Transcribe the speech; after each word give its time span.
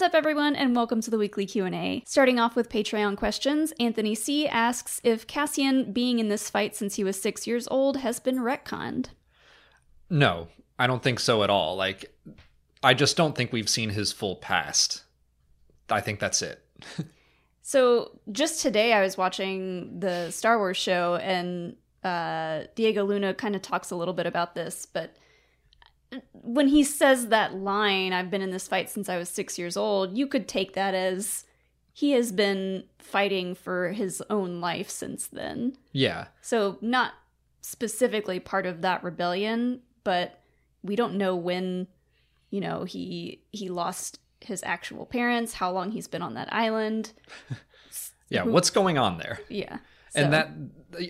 What's 0.00 0.14
up 0.14 0.18
everyone 0.18 0.56
and 0.56 0.74
welcome 0.74 1.02
to 1.02 1.10
the 1.10 1.18
weekly 1.18 1.44
Q&A. 1.44 2.02
Starting 2.06 2.38
off 2.38 2.56
with 2.56 2.70
Patreon 2.70 3.18
questions, 3.18 3.74
Anthony 3.78 4.14
C 4.14 4.48
asks 4.48 4.98
if 5.04 5.26
Cassian 5.26 5.92
being 5.92 6.18
in 6.18 6.30
this 6.30 6.48
fight 6.48 6.74
since 6.74 6.94
he 6.94 7.04
was 7.04 7.20
6 7.20 7.46
years 7.46 7.68
old 7.70 7.98
has 7.98 8.18
been 8.18 8.38
retconned. 8.38 9.08
No, 10.08 10.48
I 10.78 10.86
don't 10.86 11.02
think 11.02 11.20
so 11.20 11.42
at 11.42 11.50
all. 11.50 11.76
Like, 11.76 12.18
I 12.82 12.94
just 12.94 13.14
don't 13.14 13.36
think 13.36 13.52
we've 13.52 13.68
seen 13.68 13.90
his 13.90 14.10
full 14.10 14.36
past. 14.36 15.04
I 15.90 16.00
think 16.00 16.18
that's 16.18 16.40
it. 16.40 16.64
So, 17.60 18.18
just 18.32 18.62
today 18.62 18.94
I 18.94 19.02
was 19.02 19.18
watching 19.18 20.00
the 20.00 20.30
Star 20.30 20.56
Wars 20.56 20.78
show 20.78 21.16
and 21.16 21.76
uh, 22.02 22.62
Diego 22.74 23.04
Luna 23.04 23.34
kind 23.34 23.54
of 23.54 23.60
talks 23.60 23.90
a 23.90 23.96
little 23.96 24.14
bit 24.14 24.26
about 24.26 24.54
this, 24.54 24.86
but 24.86 25.14
when 26.32 26.68
he 26.68 26.82
says 26.84 27.28
that 27.28 27.54
line, 27.54 28.12
I've 28.12 28.30
been 28.30 28.42
in 28.42 28.50
this 28.50 28.66
fight 28.68 28.90
since 28.90 29.08
I 29.08 29.16
was 29.16 29.28
six 29.28 29.58
years 29.58 29.76
old, 29.76 30.16
you 30.16 30.26
could 30.26 30.48
take 30.48 30.72
that 30.74 30.94
as 30.94 31.44
he 31.92 32.12
has 32.12 32.32
been 32.32 32.84
fighting 32.98 33.54
for 33.54 33.92
his 33.92 34.22
own 34.30 34.60
life 34.60 34.88
since 34.90 35.26
then. 35.26 35.76
Yeah. 35.92 36.26
So, 36.40 36.78
not 36.80 37.12
specifically 37.60 38.40
part 38.40 38.66
of 38.66 38.82
that 38.82 39.04
rebellion, 39.04 39.80
but 40.04 40.40
we 40.82 40.96
don't 40.96 41.14
know 41.16 41.36
when, 41.36 41.86
you 42.50 42.60
know, 42.60 42.84
he 42.84 43.42
he 43.52 43.68
lost 43.68 44.18
his 44.40 44.62
actual 44.64 45.04
parents, 45.06 45.52
how 45.54 45.70
long 45.70 45.90
he's 45.92 46.08
been 46.08 46.22
on 46.22 46.34
that 46.34 46.52
island. 46.52 47.12
Yeah. 48.32 48.44
Who- 48.44 48.52
What's 48.52 48.70
going 48.70 48.96
on 48.96 49.18
there? 49.18 49.40
Yeah. 49.48 49.78
And 50.14 50.32
that, 50.32 50.50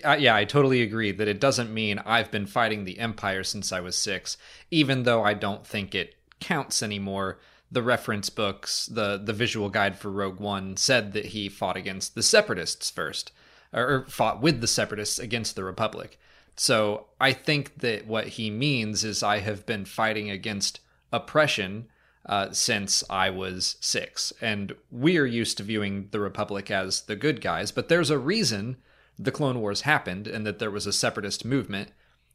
uh, 0.03 0.17
yeah, 0.19 0.35
I 0.35 0.45
totally 0.45 0.81
agree 0.81 1.11
that 1.11 1.27
it 1.27 1.39
doesn't 1.39 1.73
mean 1.73 1.99
I've 1.99 2.31
been 2.31 2.45
fighting 2.45 2.83
the 2.83 2.99
Empire 2.99 3.43
since 3.43 3.71
I 3.71 3.79
was 3.79 3.95
six, 3.95 4.37
even 4.69 5.03
though 5.03 5.23
I 5.23 5.33
don't 5.33 5.65
think 5.65 5.95
it 5.95 6.15
counts 6.39 6.83
anymore. 6.83 7.39
The 7.71 7.81
reference 7.81 8.29
books, 8.29 8.85
the 8.87 9.17
the 9.17 9.33
visual 9.33 9.69
guide 9.69 9.97
for 9.97 10.11
Rogue 10.11 10.39
One 10.39 10.75
said 10.75 11.13
that 11.13 11.27
he 11.27 11.49
fought 11.49 11.77
against 11.77 12.15
the 12.15 12.23
Separatists 12.23 12.91
first, 12.91 13.31
or, 13.71 13.89
or 13.89 14.05
fought 14.07 14.41
with 14.41 14.61
the 14.61 14.67
Separatists 14.67 15.19
against 15.19 15.55
the 15.55 15.63
Republic. 15.63 16.19
So 16.55 17.07
I 17.19 17.33
think 17.33 17.79
that 17.79 18.05
what 18.05 18.27
he 18.27 18.49
means 18.51 19.03
is 19.03 19.23
I 19.23 19.39
have 19.39 19.65
been 19.65 19.85
fighting 19.85 20.29
against 20.29 20.81
oppression 21.11 21.87
uh, 22.25 22.51
since 22.51 23.03
I 23.09 23.29
was 23.29 23.77
six. 23.79 24.31
And 24.41 24.75
we're 24.91 25.25
used 25.25 25.57
to 25.57 25.63
viewing 25.63 26.09
the 26.11 26.19
Republic 26.19 26.69
as 26.69 27.01
the 27.01 27.15
good 27.15 27.41
guys, 27.41 27.71
but 27.71 27.89
there's 27.89 28.09
a 28.09 28.19
reason 28.19 28.77
the 29.21 29.31
Clone 29.31 29.61
Wars 29.61 29.81
happened 29.81 30.27
and 30.27 30.45
that 30.45 30.59
there 30.59 30.71
was 30.71 30.87
a 30.87 30.93
separatist 30.93 31.45
movement, 31.45 31.89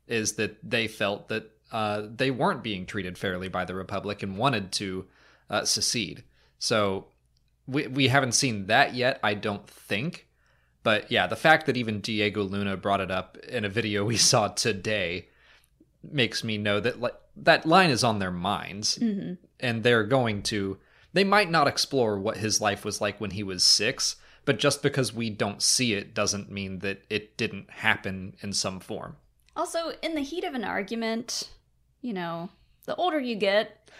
is 0.06 0.34
that 0.34 0.58
they 0.62 0.86
felt 0.86 1.28
that 1.28 1.50
uh, 1.72 2.02
they 2.14 2.30
weren't 2.30 2.62
being 2.62 2.86
treated 2.86 3.18
fairly 3.18 3.48
by 3.48 3.64
the 3.64 3.74
Republic 3.74 4.22
and 4.22 4.38
wanted 4.38 4.70
to 4.72 5.06
uh, 5.50 5.64
secede. 5.64 6.22
So 6.58 7.06
we, 7.66 7.86
we 7.88 8.08
haven't 8.08 8.32
seen 8.32 8.66
that 8.66 8.94
yet, 8.94 9.18
I 9.22 9.34
don't 9.34 9.66
think. 9.68 10.28
But 10.82 11.10
yeah, 11.10 11.26
the 11.26 11.36
fact 11.36 11.66
that 11.66 11.76
even 11.76 12.00
Diego 12.00 12.44
Luna 12.44 12.76
brought 12.76 13.00
it 13.00 13.10
up 13.10 13.36
in 13.38 13.64
a 13.64 13.68
video 13.68 14.04
we 14.06 14.16
saw 14.16 14.48
today 14.48 15.28
makes 16.08 16.44
me 16.44 16.56
know 16.56 16.78
that 16.78 17.00
like 17.00 17.16
that 17.36 17.66
line 17.66 17.90
is 17.90 18.04
on 18.04 18.20
their 18.20 18.30
minds 18.30 18.96
and 19.58 19.82
they're 19.82 20.04
going 20.04 20.40
to 20.40 20.78
they 21.12 21.24
might 21.24 21.50
not 21.50 21.66
explore 21.66 22.16
what 22.18 22.36
his 22.36 22.60
life 22.60 22.84
was 22.84 23.00
like 23.00 23.20
when 23.20 23.32
he 23.32 23.42
was 23.42 23.64
6 23.64 24.14
but 24.46 24.58
just 24.58 24.82
because 24.82 25.12
we 25.12 25.28
don't 25.28 25.60
see 25.60 25.92
it 25.92 26.14
doesn't 26.14 26.50
mean 26.50 26.78
that 26.78 27.04
it 27.10 27.36
didn't 27.36 27.68
happen 27.68 28.34
in 28.40 28.52
some 28.54 28.80
form 28.80 29.16
Also, 29.56 29.92
in 30.02 30.14
the 30.14 30.22
heat 30.22 30.44
of 30.44 30.54
an 30.54 30.64
argument, 30.64 31.50
you 32.00 32.12
know, 32.14 32.48
the 32.86 32.94
older 32.96 33.20
you 33.20 33.34
get, 33.36 33.90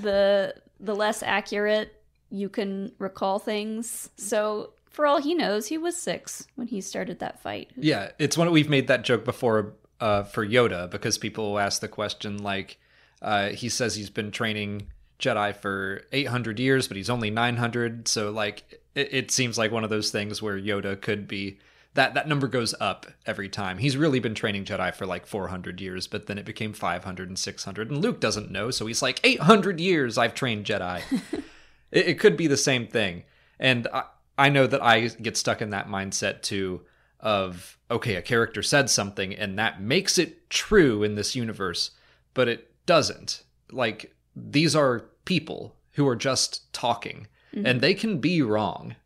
the 0.00 0.54
the 0.80 0.94
less 0.94 1.22
accurate 1.22 2.02
you 2.30 2.48
can 2.48 2.92
recall 2.98 3.38
things. 3.38 4.08
So, 4.16 4.70
for 4.88 5.04
all 5.06 5.20
he 5.20 5.34
knows, 5.34 5.66
he 5.66 5.76
was 5.78 5.96
6 5.96 6.46
when 6.54 6.68
he 6.68 6.80
started 6.80 7.18
that 7.20 7.40
fight. 7.42 7.70
yeah 7.76 8.10
it's 8.18 8.36
one 8.38 8.50
we've 8.50 8.68
made 8.70 8.86
that 8.88 9.02
joke 9.04 9.24
before 9.24 9.74
uh, 10.00 10.22
for 10.24 10.46
Yoda 10.46 10.88
because 10.90 11.18
people 11.18 11.58
ask 11.58 11.80
the 11.80 11.88
question 11.88 12.38
like 12.38 12.78
uh, 13.22 13.48
he 13.50 13.68
says 13.68 13.94
he's 13.96 14.10
been 14.10 14.30
training 14.30 14.86
Jedi 15.18 15.54
for 15.54 16.02
800 16.12 16.58
years 16.58 16.88
but 16.88 16.96
he's 16.96 17.10
only 17.10 17.30
900 17.30 18.08
so 18.08 18.30
like 18.30 18.79
it, 18.94 19.12
it 19.12 19.30
seems 19.30 19.58
like 19.58 19.70
one 19.70 19.84
of 19.84 19.90
those 19.90 20.10
things 20.10 20.42
where 20.42 20.58
Yoda 20.58 21.00
could 21.00 21.28
be 21.28 21.58
that 21.94 22.14
that 22.14 22.28
number 22.28 22.46
goes 22.46 22.74
up 22.80 23.06
every 23.26 23.48
time. 23.48 23.78
He's 23.78 23.96
really 23.96 24.20
been 24.20 24.34
training 24.34 24.64
Jedi 24.64 24.94
for 24.94 25.06
like 25.06 25.26
400 25.26 25.80
years, 25.80 26.06
but 26.06 26.26
then 26.26 26.38
it 26.38 26.44
became 26.44 26.72
500 26.72 27.28
and 27.28 27.38
600 27.38 27.90
and 27.90 28.00
Luke 28.00 28.20
doesn't 28.20 28.50
know, 28.50 28.70
so 28.70 28.86
he's 28.86 29.02
like 29.02 29.20
800 29.24 29.80
years 29.80 30.16
I've 30.16 30.34
trained 30.34 30.66
Jedi. 30.66 31.02
it, 31.90 32.08
it 32.08 32.20
could 32.20 32.36
be 32.36 32.46
the 32.46 32.56
same 32.56 32.86
thing. 32.86 33.24
And 33.58 33.88
I, 33.92 34.04
I 34.38 34.48
know 34.48 34.66
that 34.66 34.82
I 34.82 35.08
get 35.08 35.36
stuck 35.36 35.60
in 35.60 35.70
that 35.70 35.88
mindset 35.88 36.42
too 36.42 36.82
of 37.18 37.76
okay, 37.90 38.14
a 38.14 38.22
character 38.22 38.62
said 38.62 38.88
something 38.88 39.34
and 39.34 39.58
that 39.58 39.82
makes 39.82 40.16
it 40.16 40.48
true 40.48 41.02
in 41.02 41.16
this 41.16 41.34
universe, 41.34 41.90
but 42.34 42.48
it 42.48 42.70
doesn't. 42.86 43.42
Like 43.72 44.14
these 44.36 44.76
are 44.76 45.06
people 45.24 45.76
who 45.92 46.06
are 46.06 46.16
just 46.16 46.72
talking 46.72 47.26
and 47.52 47.64
mm-hmm. 47.64 47.78
they 47.78 47.94
can 47.94 48.18
be 48.18 48.42
wrong. 48.42 48.96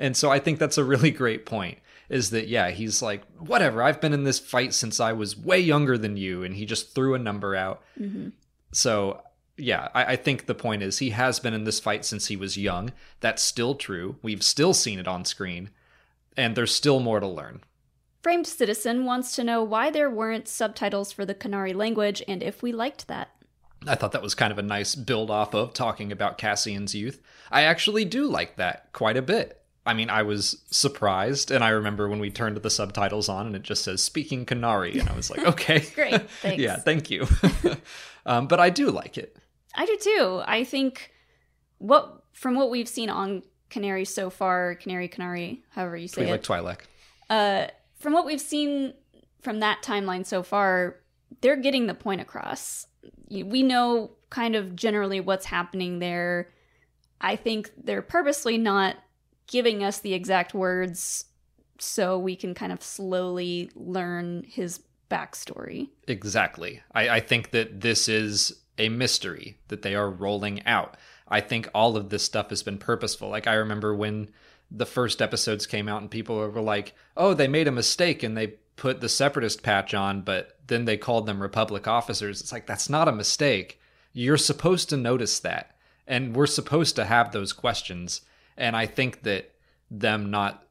And 0.00 0.16
so 0.16 0.30
I 0.30 0.38
think 0.38 0.60
that's 0.60 0.78
a 0.78 0.84
really 0.84 1.10
great 1.10 1.44
point 1.44 1.78
is 2.08 2.30
that 2.30 2.48
yeah, 2.48 2.70
he's 2.70 3.02
like 3.02 3.24
whatever, 3.38 3.82
I've 3.82 4.00
been 4.00 4.14
in 4.14 4.22
this 4.22 4.38
fight 4.38 4.72
since 4.72 5.00
I 5.00 5.12
was 5.12 5.36
way 5.36 5.58
younger 5.58 5.98
than 5.98 6.16
you 6.16 6.44
and 6.44 6.54
he 6.54 6.66
just 6.66 6.94
threw 6.94 7.14
a 7.14 7.18
number 7.18 7.56
out. 7.56 7.82
Mm-hmm. 8.00 8.28
So 8.72 9.22
yeah, 9.58 9.88
I, 9.94 10.12
I 10.12 10.16
think 10.16 10.46
the 10.46 10.54
point 10.54 10.82
is 10.82 10.98
he 10.98 11.10
has 11.10 11.40
been 11.40 11.52
in 11.52 11.64
this 11.64 11.80
fight 11.80 12.04
since 12.04 12.28
he 12.28 12.36
was 12.36 12.56
young. 12.56 12.92
That's 13.20 13.42
still 13.42 13.74
true. 13.74 14.16
We've 14.22 14.42
still 14.42 14.72
seen 14.72 14.98
it 14.98 15.08
on 15.08 15.24
screen, 15.24 15.70
and 16.36 16.54
there's 16.54 16.74
still 16.74 17.00
more 17.00 17.18
to 17.18 17.26
learn. 17.26 17.62
Framed 18.22 18.46
Citizen 18.46 19.04
wants 19.04 19.34
to 19.34 19.44
know 19.44 19.62
why 19.62 19.90
there 19.90 20.10
weren't 20.10 20.48
subtitles 20.48 21.12
for 21.12 21.24
the 21.24 21.34
Kenari 21.34 21.74
language 21.74 22.22
and 22.28 22.42
if 22.42 22.62
we 22.62 22.72
liked 22.72 23.08
that. 23.08 23.30
I 23.88 23.94
thought 23.94 24.12
that 24.12 24.22
was 24.22 24.34
kind 24.34 24.52
of 24.52 24.58
a 24.58 24.62
nice 24.62 24.94
build 24.94 25.30
off 25.30 25.54
of 25.54 25.72
talking 25.72 26.12
about 26.12 26.38
Cassian's 26.38 26.94
youth. 26.94 27.20
I 27.50 27.62
actually 27.62 28.04
do 28.04 28.26
like 28.26 28.56
that 28.56 28.92
quite 28.92 29.16
a 29.16 29.22
bit. 29.22 29.60
I 29.86 29.94
mean, 29.94 30.10
I 30.10 30.22
was 30.22 30.62
surprised, 30.70 31.50
and 31.50 31.64
I 31.64 31.70
remember 31.70 32.08
when 32.10 32.18
we 32.18 32.30
turned 32.30 32.58
the 32.58 32.68
subtitles 32.68 33.28
on 33.30 33.46
and 33.46 33.56
it 33.56 33.62
just 33.62 33.84
says 33.84 34.02
speaking 34.02 34.44
Kenari, 34.44 35.00
and 35.00 35.08
I 35.08 35.16
was 35.16 35.30
like, 35.30 35.40
okay. 35.46 35.80
Great, 35.94 36.30
thanks. 36.42 36.62
yeah, 36.62 36.76
thank 36.76 37.10
you. 37.10 37.26
um, 38.26 38.48
but 38.48 38.60
I 38.60 38.68
do 38.68 38.90
like 38.90 39.16
it. 39.16 39.36
I 39.74 39.86
do 39.86 39.96
too. 39.98 40.42
I 40.44 40.64
think 40.64 41.12
what 41.78 42.22
from 42.32 42.54
what 42.54 42.70
we've 42.70 42.88
seen 42.88 43.08
on 43.08 43.42
Kenari 43.70 44.06
so 44.06 44.28
far, 44.28 44.74
Canary 44.74 45.08
Canary, 45.08 45.62
however 45.70 45.96
you 45.96 46.08
say 46.08 46.26
Twi'lek 46.26 46.34
it. 46.34 46.42
Twi'lek. 46.42 46.78
Uh 47.30 47.66
from 47.98 48.12
what 48.12 48.26
we've 48.26 48.40
seen 48.40 48.92
from 49.40 49.60
that 49.60 49.82
timeline 49.82 50.26
so 50.26 50.42
far, 50.42 50.96
they're 51.40 51.56
getting 51.56 51.86
the 51.86 51.94
point 51.94 52.20
across. 52.20 52.86
We 53.30 53.62
know 53.62 54.12
kind 54.30 54.56
of 54.56 54.76
generally 54.76 55.20
what's 55.20 55.46
happening 55.46 55.98
there. 55.98 56.50
I 57.20 57.36
think 57.36 57.70
they're 57.76 58.02
purposely 58.02 58.58
not 58.58 58.96
giving 59.46 59.82
us 59.82 59.98
the 59.98 60.14
exact 60.14 60.54
words 60.54 61.24
so 61.78 62.18
we 62.18 62.36
can 62.36 62.54
kind 62.54 62.72
of 62.72 62.82
slowly 62.82 63.70
learn 63.74 64.44
his 64.46 64.80
backstory. 65.10 65.88
Exactly. 66.06 66.82
I, 66.92 67.08
I 67.08 67.20
think 67.20 67.50
that 67.52 67.80
this 67.80 68.08
is 68.08 68.60
a 68.78 68.88
mystery 68.88 69.58
that 69.68 69.82
they 69.82 69.94
are 69.94 70.10
rolling 70.10 70.64
out. 70.66 70.96
I 71.28 71.40
think 71.40 71.68
all 71.74 71.96
of 71.96 72.10
this 72.10 72.22
stuff 72.22 72.50
has 72.50 72.62
been 72.62 72.78
purposeful. 72.78 73.28
Like 73.28 73.46
I 73.46 73.54
remember 73.54 73.94
when 73.94 74.30
the 74.70 74.86
first 74.86 75.22
episodes 75.22 75.66
came 75.66 75.88
out 75.88 76.02
and 76.02 76.10
people 76.10 76.36
were 76.36 76.60
like, 76.60 76.94
"Oh, 77.16 77.34
they 77.34 77.48
made 77.48 77.68
a 77.68 77.72
mistake 77.72 78.22
and 78.22 78.36
they 78.36 78.54
put 78.76 79.00
the 79.00 79.08
separatist 79.08 79.62
patch 79.62 79.94
on, 79.94 80.22
but 80.22 80.57
then 80.68 80.84
they 80.84 80.96
called 80.96 81.26
them 81.26 81.42
republic 81.42 81.86
officers." 81.88 82.40
It's 82.40 82.52
like 82.52 82.66
that's 82.66 82.88
not 82.88 83.08
a 83.08 83.12
mistake. 83.12 83.80
You're 84.12 84.36
supposed 84.36 84.88
to 84.90 84.96
notice 84.96 85.38
that. 85.40 85.76
And 86.06 86.34
we're 86.34 86.46
supposed 86.46 86.96
to 86.96 87.04
have 87.04 87.32
those 87.32 87.52
questions. 87.52 88.22
And 88.56 88.74
I 88.74 88.86
think 88.86 89.22
that 89.22 89.52
them 89.90 90.30
not 90.30 90.66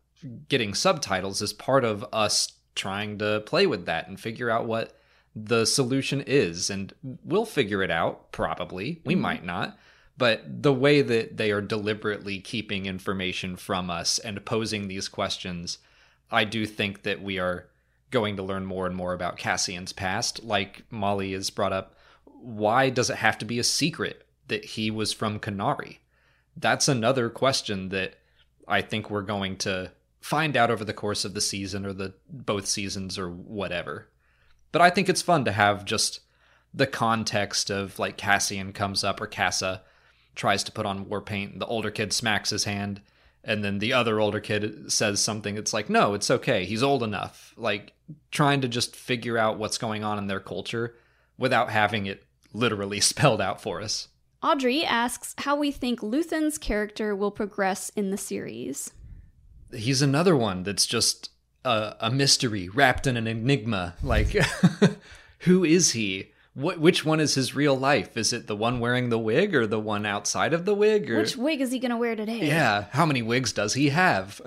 getting 0.49 0.73
subtitles 0.73 1.41
is 1.41 1.53
part 1.53 1.85
of 1.85 2.05
us 2.11 2.53
trying 2.75 3.17
to 3.19 3.41
play 3.45 3.67
with 3.67 3.85
that 3.85 4.07
and 4.07 4.19
figure 4.19 4.49
out 4.49 4.65
what 4.65 4.97
the 5.35 5.65
solution 5.65 6.21
is. 6.21 6.69
And 6.69 6.93
we'll 7.23 7.45
figure 7.45 7.83
it 7.83 7.91
out, 7.91 8.31
probably. 8.31 9.01
We 9.05 9.13
mm-hmm. 9.13 9.21
might 9.21 9.45
not. 9.45 9.77
But 10.17 10.63
the 10.63 10.73
way 10.73 11.03
that 11.03 11.37
they 11.37 11.51
are 11.51 11.61
deliberately 11.61 12.39
keeping 12.39 12.87
information 12.87 13.55
from 13.55 13.91
us 13.91 14.17
and 14.17 14.43
posing 14.43 14.87
these 14.87 15.07
questions, 15.07 15.77
I 16.31 16.43
do 16.43 16.65
think 16.65 17.03
that 17.03 17.21
we 17.21 17.37
are 17.37 17.67
going 18.11 18.37
to 18.37 18.43
learn 18.43 18.65
more 18.65 18.85
and 18.85 18.95
more 18.95 19.13
about 19.13 19.37
Cassian's 19.37 19.93
past. 19.93 20.43
Like 20.43 20.83
Molly 20.89 21.33
has 21.33 21.49
brought 21.49 21.73
up, 21.73 21.95
why 22.25 22.89
does 22.89 23.09
it 23.09 23.17
have 23.17 23.37
to 23.39 23.45
be 23.45 23.59
a 23.59 23.63
secret 23.63 24.25
that 24.47 24.63
he 24.63 24.89
was 24.91 25.13
from 25.13 25.39
Kenari? 25.39 25.97
That's 26.55 26.87
another 26.87 27.29
question 27.29 27.89
that 27.89 28.15
I 28.67 28.81
think 28.81 29.09
we're 29.09 29.21
going 29.21 29.57
to 29.57 29.91
find 30.19 30.57
out 30.57 30.71
over 30.71 30.83
the 30.83 30.93
course 30.93 31.25
of 31.25 31.33
the 31.33 31.41
season 31.41 31.85
or 31.85 31.93
the 31.93 32.13
both 32.29 32.65
seasons 32.65 33.17
or 33.17 33.29
whatever. 33.29 34.07
But 34.71 34.81
I 34.81 34.89
think 34.89 35.09
it's 35.09 35.21
fun 35.21 35.45
to 35.45 35.51
have 35.51 35.85
just 35.85 36.19
the 36.73 36.87
context 36.87 37.69
of 37.69 37.97
like 37.99 38.17
Cassian 38.17 38.73
comes 38.73 39.03
up 39.03 39.21
or 39.21 39.27
Kassa 39.27 39.81
tries 40.35 40.63
to 40.63 40.71
put 40.71 40.85
on 40.85 41.09
war 41.09 41.21
paint, 41.21 41.53
and 41.53 41.61
the 41.61 41.65
older 41.65 41.89
kid 41.89 42.13
smacks 42.13 42.51
his 42.51 42.65
hand, 42.65 43.01
and 43.47 43.63
then 43.63 43.79
the 43.79 43.93
other 43.93 44.19
older 44.19 44.41
kid 44.41 44.91
says 44.91 45.21
something. 45.21 45.57
It's 45.57 45.73
like, 45.73 45.89
no, 45.89 46.13
it's 46.13 46.29
okay. 46.29 46.65
He's 46.65 46.83
old 46.83 47.01
enough. 47.01 47.53
Like 47.55 47.93
trying 48.29 48.59
to 48.61 48.67
just 48.67 48.93
figure 48.93 49.37
out 49.37 49.57
what's 49.57 49.77
going 49.77 50.03
on 50.03 50.17
in 50.17 50.27
their 50.27 50.41
culture 50.41 50.95
without 51.37 51.71
having 51.71 52.05
it 52.05 52.23
literally 52.53 52.99
spelled 53.01 53.41
out 53.41 53.61
for 53.61 53.81
us. 53.81 54.09
Audrey 54.43 54.83
asks 54.83 55.33
how 55.39 55.55
we 55.55 55.71
think 55.71 56.01
Luthen's 56.01 56.57
character 56.57 57.15
will 57.15 57.31
progress 57.31 57.89
in 57.95 58.11
the 58.11 58.17
series. 58.17 58.91
He's 59.73 60.01
another 60.01 60.35
one 60.35 60.63
that's 60.63 60.85
just 60.85 61.31
a, 61.63 61.95
a 62.01 62.11
mystery 62.11 62.67
wrapped 62.67 63.07
in 63.07 63.15
an 63.17 63.27
enigma. 63.27 63.95
Like, 64.03 64.35
who 65.39 65.63
is 65.63 65.91
he? 65.93 66.33
What, 66.57 66.79
which 66.79 67.05
one 67.05 67.19
is 67.19 67.35
his 67.35 67.53
real 67.53 67.77
life? 67.77 68.17
Is 68.17 68.33
it 68.33 68.47
the 68.47 68.55
one 68.55 68.79
wearing 68.79 69.09
the 69.09 69.19
wig 69.19 69.53
or 69.53 69.67
the 69.67 69.79
one 69.79 70.07
outside 70.07 70.53
of 70.53 70.65
the 70.65 70.73
wig? 70.73 71.11
Or... 71.11 71.19
Which 71.19 71.37
wig 71.37 71.61
is 71.61 71.71
he 71.71 71.77
going 71.77 71.91
to 71.91 71.97
wear 71.97 72.15
today? 72.15 72.47
Yeah, 72.47 72.85
how 72.89 73.05
many 73.05 73.21
wigs 73.21 73.53
does 73.53 73.75
he 73.75 73.89
have? 73.89 74.41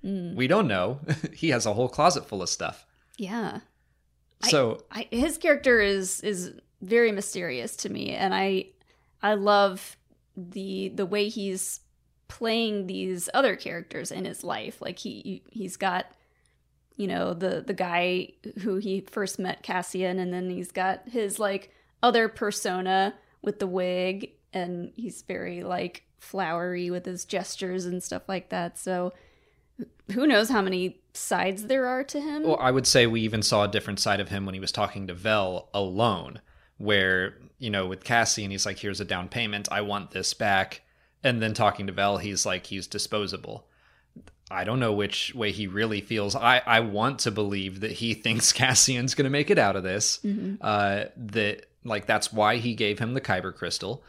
Hmm. 0.00 0.36
We 0.36 0.46
don't 0.46 0.68
know. 0.68 1.00
he 1.32 1.48
has 1.48 1.66
a 1.66 1.72
whole 1.72 1.88
closet 1.88 2.26
full 2.26 2.40
of 2.40 2.48
stuff. 2.48 2.86
Yeah. 3.16 3.60
So, 4.44 4.84
I, 4.92 5.08
his 5.10 5.38
character 5.38 5.80
is 5.80 6.20
is 6.20 6.52
very 6.82 7.10
mysterious 7.10 7.74
to 7.76 7.88
me 7.88 8.10
and 8.10 8.32
I 8.32 8.66
I 9.22 9.34
love 9.34 9.96
the 10.36 10.90
the 10.90 11.04
way 11.04 11.28
he's 11.28 11.80
playing 12.28 12.86
these 12.86 13.28
other 13.34 13.56
characters 13.56 14.12
in 14.12 14.24
his 14.24 14.44
life. 14.44 14.80
Like 14.80 15.00
he 15.00 15.42
he's 15.50 15.76
got 15.76 16.06
you 16.98 17.06
know 17.06 17.32
the 17.32 17.62
the 17.66 17.72
guy 17.72 18.28
who 18.60 18.76
he 18.76 19.00
first 19.00 19.38
met 19.38 19.62
Cassian 19.62 20.18
and 20.18 20.34
then 20.34 20.50
he's 20.50 20.72
got 20.72 21.08
his 21.08 21.38
like 21.38 21.72
other 22.02 22.28
persona 22.28 23.14
with 23.40 23.60
the 23.60 23.66
wig 23.66 24.32
and 24.52 24.92
he's 24.96 25.22
very 25.22 25.62
like 25.62 26.02
flowery 26.18 26.90
with 26.90 27.06
his 27.06 27.24
gestures 27.24 27.86
and 27.86 28.02
stuff 28.02 28.28
like 28.28 28.50
that. 28.50 28.76
So 28.76 29.12
who 30.12 30.26
knows 30.26 30.50
how 30.50 30.60
many 30.60 31.00
sides 31.14 31.66
there 31.66 31.86
are 31.86 32.02
to 32.04 32.20
him? 32.20 32.42
well, 32.42 32.58
I 32.60 32.72
would 32.72 32.86
say 32.86 33.06
we 33.06 33.20
even 33.20 33.42
saw 33.42 33.64
a 33.64 33.68
different 33.68 34.00
side 34.00 34.20
of 34.20 34.28
him 34.28 34.44
when 34.44 34.54
he 34.54 34.60
was 34.60 34.72
talking 34.72 35.06
to 35.06 35.14
Vel 35.14 35.68
alone, 35.72 36.40
where, 36.78 37.36
you 37.58 37.70
know, 37.70 37.86
with 37.86 38.04
Cassie 38.04 38.42
and 38.42 38.50
he's 38.50 38.66
like, 38.66 38.78
here's 38.78 39.00
a 39.00 39.04
down 39.04 39.28
payment. 39.28 39.68
I 39.70 39.82
want 39.82 40.10
this 40.10 40.34
back. 40.34 40.82
And 41.22 41.40
then 41.40 41.54
talking 41.54 41.86
to 41.86 41.92
Vel, 41.92 42.18
he's 42.18 42.44
like, 42.44 42.66
he's 42.66 42.86
disposable. 42.86 43.68
I 44.50 44.64
don't 44.64 44.80
know 44.80 44.92
which 44.92 45.34
way 45.34 45.52
he 45.52 45.66
really 45.66 46.00
feels. 46.00 46.34
I, 46.34 46.62
I 46.66 46.80
want 46.80 47.20
to 47.20 47.30
believe 47.30 47.80
that 47.80 47.92
he 47.92 48.14
thinks 48.24 48.52
Cassian's 48.52 49.14
going 49.14 49.24
to 49.24 49.30
make 49.30 49.50
it 49.50 49.58
out 49.58 49.76
of 49.76 49.82
this. 49.82 50.20
Uh, 50.60 51.04
that 51.16 51.66
like 51.84 52.06
that's 52.06 52.32
why 52.32 52.56
he 52.56 52.74
gave 52.74 52.98
him 52.98 53.14
the 53.14 53.20
Kyber 53.20 53.54
crystal. 53.54 54.02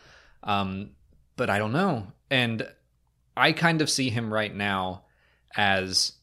Um, 0.43 0.91
but 1.35 1.49
I 1.49 1.57
don't 1.57 1.73
know. 1.73 2.07
And 2.29 2.67
I 3.35 3.51
kind 3.51 3.81
of 3.81 3.89
see 3.89 4.09
him 4.09 4.33
right 4.33 4.53
now 4.53 5.03
as 5.55 6.13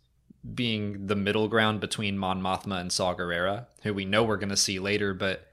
being 0.55 1.07
the 1.07 1.17
middle 1.17 1.49
ground 1.49 1.81
between 1.81 2.19
Mon 2.19 2.41
Mothma 2.41 2.81
and 2.81 2.93
Saw 2.93 3.15
Gerrera, 3.15 3.67
who 3.83 3.93
we 3.93 4.05
know 4.05 4.23
we're 4.25 4.37
going 4.37 4.51
to 4.51 4.57
see 4.57 4.79
later, 4.79 5.13
but 5.15 5.47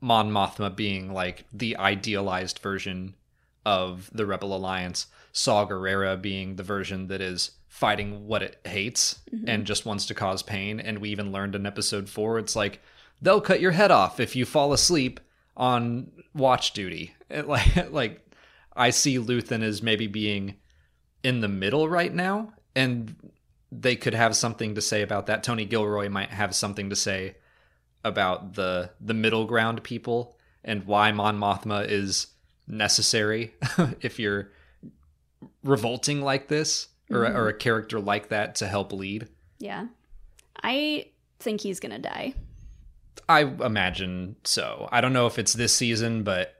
Mon 0.00 0.30
Mothma 0.30 0.74
being 0.74 1.12
like 1.12 1.44
the 1.52 1.76
idealized 1.76 2.58
version 2.60 3.14
of 3.66 4.10
the 4.12 4.26
Rebel 4.26 4.54
Alliance, 4.54 5.06
Saw 5.32 5.66
Gerrera 5.66 6.20
being 6.20 6.56
the 6.56 6.62
version 6.62 7.08
that 7.08 7.20
is 7.20 7.52
fighting 7.74 8.28
what 8.28 8.40
it 8.40 8.60
hates 8.64 9.18
mm-hmm. 9.34 9.48
and 9.48 9.66
just 9.66 9.84
wants 9.84 10.06
to 10.06 10.14
cause 10.14 10.44
pain. 10.44 10.78
And 10.78 11.00
we 11.00 11.10
even 11.10 11.32
learned 11.32 11.56
in 11.56 11.66
episode 11.66 12.08
four, 12.08 12.38
it's 12.38 12.54
like 12.54 12.80
they'll 13.20 13.40
cut 13.40 13.60
your 13.60 13.72
head 13.72 13.90
off 13.90 14.20
if 14.20 14.36
you 14.36 14.44
fall 14.44 14.72
asleep 14.72 15.18
on 15.56 16.12
watch 16.34 16.72
duty. 16.72 17.14
It, 17.30 17.48
like, 17.48 17.90
like 17.90 18.24
I 18.76 18.90
see 18.90 19.18
Luthen 19.18 19.64
as 19.64 19.82
maybe 19.82 20.06
being 20.06 20.54
in 21.24 21.40
the 21.40 21.48
middle 21.48 21.88
right 21.88 22.14
now, 22.14 22.52
and 22.76 23.16
they 23.72 23.96
could 23.96 24.14
have 24.14 24.36
something 24.36 24.76
to 24.76 24.80
say 24.80 25.02
about 25.02 25.26
that. 25.26 25.42
Tony 25.42 25.64
Gilroy 25.64 26.08
might 26.08 26.30
have 26.30 26.54
something 26.54 26.90
to 26.90 26.96
say 26.96 27.34
about 28.04 28.54
the 28.54 28.90
the 29.00 29.14
middle 29.14 29.46
ground 29.46 29.82
people 29.82 30.36
and 30.62 30.84
why 30.84 31.10
Mon 31.10 31.40
Mothma 31.40 31.88
is 31.88 32.28
necessary 32.68 33.54
if 34.00 34.20
you're 34.20 34.52
revolting 35.64 36.22
like 36.22 36.46
this 36.46 36.88
or, 37.16 37.24
or 37.24 37.28
mm-hmm. 37.28 37.48
a 37.48 37.52
character 37.52 38.00
like 38.00 38.28
that 38.28 38.56
to 38.56 38.66
help 38.66 38.92
lead. 38.92 39.28
yeah. 39.58 39.86
I 40.62 41.06
think 41.40 41.60
he's 41.60 41.80
going 41.80 41.92
to 41.92 41.98
die. 41.98 42.34
I 43.28 43.40
imagine 43.40 44.36
so. 44.44 44.88
I 44.92 45.00
don't 45.00 45.12
know 45.12 45.26
if 45.26 45.38
it's 45.38 45.52
this 45.52 45.74
season, 45.74 46.22
but 46.22 46.54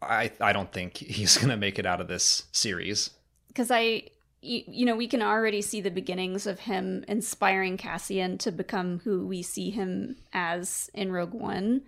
I 0.00 0.30
I 0.40 0.52
don't 0.52 0.72
think 0.72 0.96
he's 0.96 1.36
gonna 1.38 1.56
make 1.56 1.78
it 1.78 1.86
out 1.86 2.00
of 2.00 2.08
this 2.08 2.44
series. 2.52 3.10
because 3.48 3.70
I, 3.70 4.04
y- 4.42 4.64
you 4.66 4.84
know, 4.84 4.96
we 4.96 5.06
can 5.06 5.22
already 5.22 5.62
see 5.62 5.80
the 5.80 5.90
beginnings 5.90 6.46
of 6.46 6.60
him 6.60 7.04
inspiring 7.08 7.76
Cassian 7.76 8.38
to 8.38 8.52
become 8.52 9.00
who 9.04 9.26
we 9.26 9.42
see 9.42 9.70
him 9.70 10.16
as 10.32 10.90
in 10.94 11.12
Rogue 11.12 11.34
One. 11.34 11.82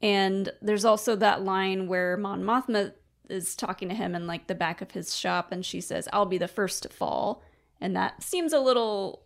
And 0.00 0.50
there's 0.60 0.84
also 0.84 1.14
that 1.16 1.44
line 1.44 1.86
where 1.86 2.16
Mon 2.16 2.42
Mothma 2.42 2.92
is 3.32 3.56
talking 3.56 3.88
to 3.88 3.94
him 3.94 4.14
in 4.14 4.26
like 4.26 4.46
the 4.46 4.54
back 4.54 4.80
of 4.80 4.92
his 4.92 5.16
shop, 5.16 5.50
and 5.50 5.64
she 5.64 5.80
says, 5.80 6.08
"I'll 6.12 6.26
be 6.26 6.38
the 6.38 6.48
first 6.48 6.82
to 6.84 6.88
fall," 6.88 7.42
and 7.80 7.96
that 7.96 8.22
seems 8.22 8.52
a 8.52 8.60
little 8.60 9.22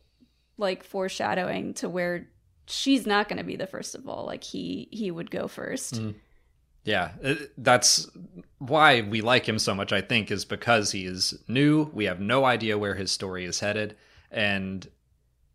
like 0.59 0.85
foreshadowing 0.85 1.75
to 1.75 1.89
where 1.89 2.29
she's 2.67 3.07
not 3.07 3.29
going 3.29 3.39
to 3.39 3.45
be 3.45 3.57
the 3.57 3.67
first 3.67 3.95
of 3.95 4.09
all. 4.09 4.25
Like 4.25 4.45
he 4.45 4.89
he 4.91 5.11
would 5.11 5.31
go 5.31 5.49
first. 5.49 5.95
Mm-hmm. 5.95 6.19
Yeah, 6.85 7.11
uh, 7.25 7.35
that's 7.59 8.09
why 8.59 9.01
we 9.01 9.21
like 9.21 9.47
him 9.47 9.59
so 9.59 9.75
much. 9.75 9.93
I 9.93 10.01
think 10.01 10.31
is 10.31 10.45
because 10.45 10.93
he 10.93 11.05
is 11.05 11.35
new. 11.49 11.91
We 11.93 12.05
have 12.05 12.21
no 12.21 12.45
idea 12.45 12.79
where 12.79 12.95
his 12.95 13.11
story 13.11 13.45
is 13.45 13.61
headed, 13.61 13.97
and 14.31 14.89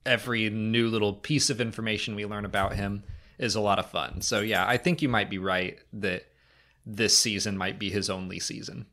every 0.06 0.50
new 0.50 0.90
little 0.90 1.14
piece 1.14 1.50
of 1.50 1.62
information 1.62 2.16
we 2.16 2.26
learn 2.26 2.44
about 2.46 2.74
him 2.74 3.04
is 3.38 3.56
a 3.56 3.62
lot 3.62 3.80
of 3.80 3.90
fun. 3.90 4.22
So 4.22 4.42
yeah, 4.42 4.68
I 4.68 4.78
think 4.78 5.02
you 5.02 5.10
might 5.10 5.30
be 5.30 5.38
right 5.38 5.80
that 5.94 6.26
this 6.86 7.18
season 7.18 7.58
might 7.58 7.80
be 7.80 7.90
his 7.90 8.10
only 8.10 8.40
season. 8.40 8.86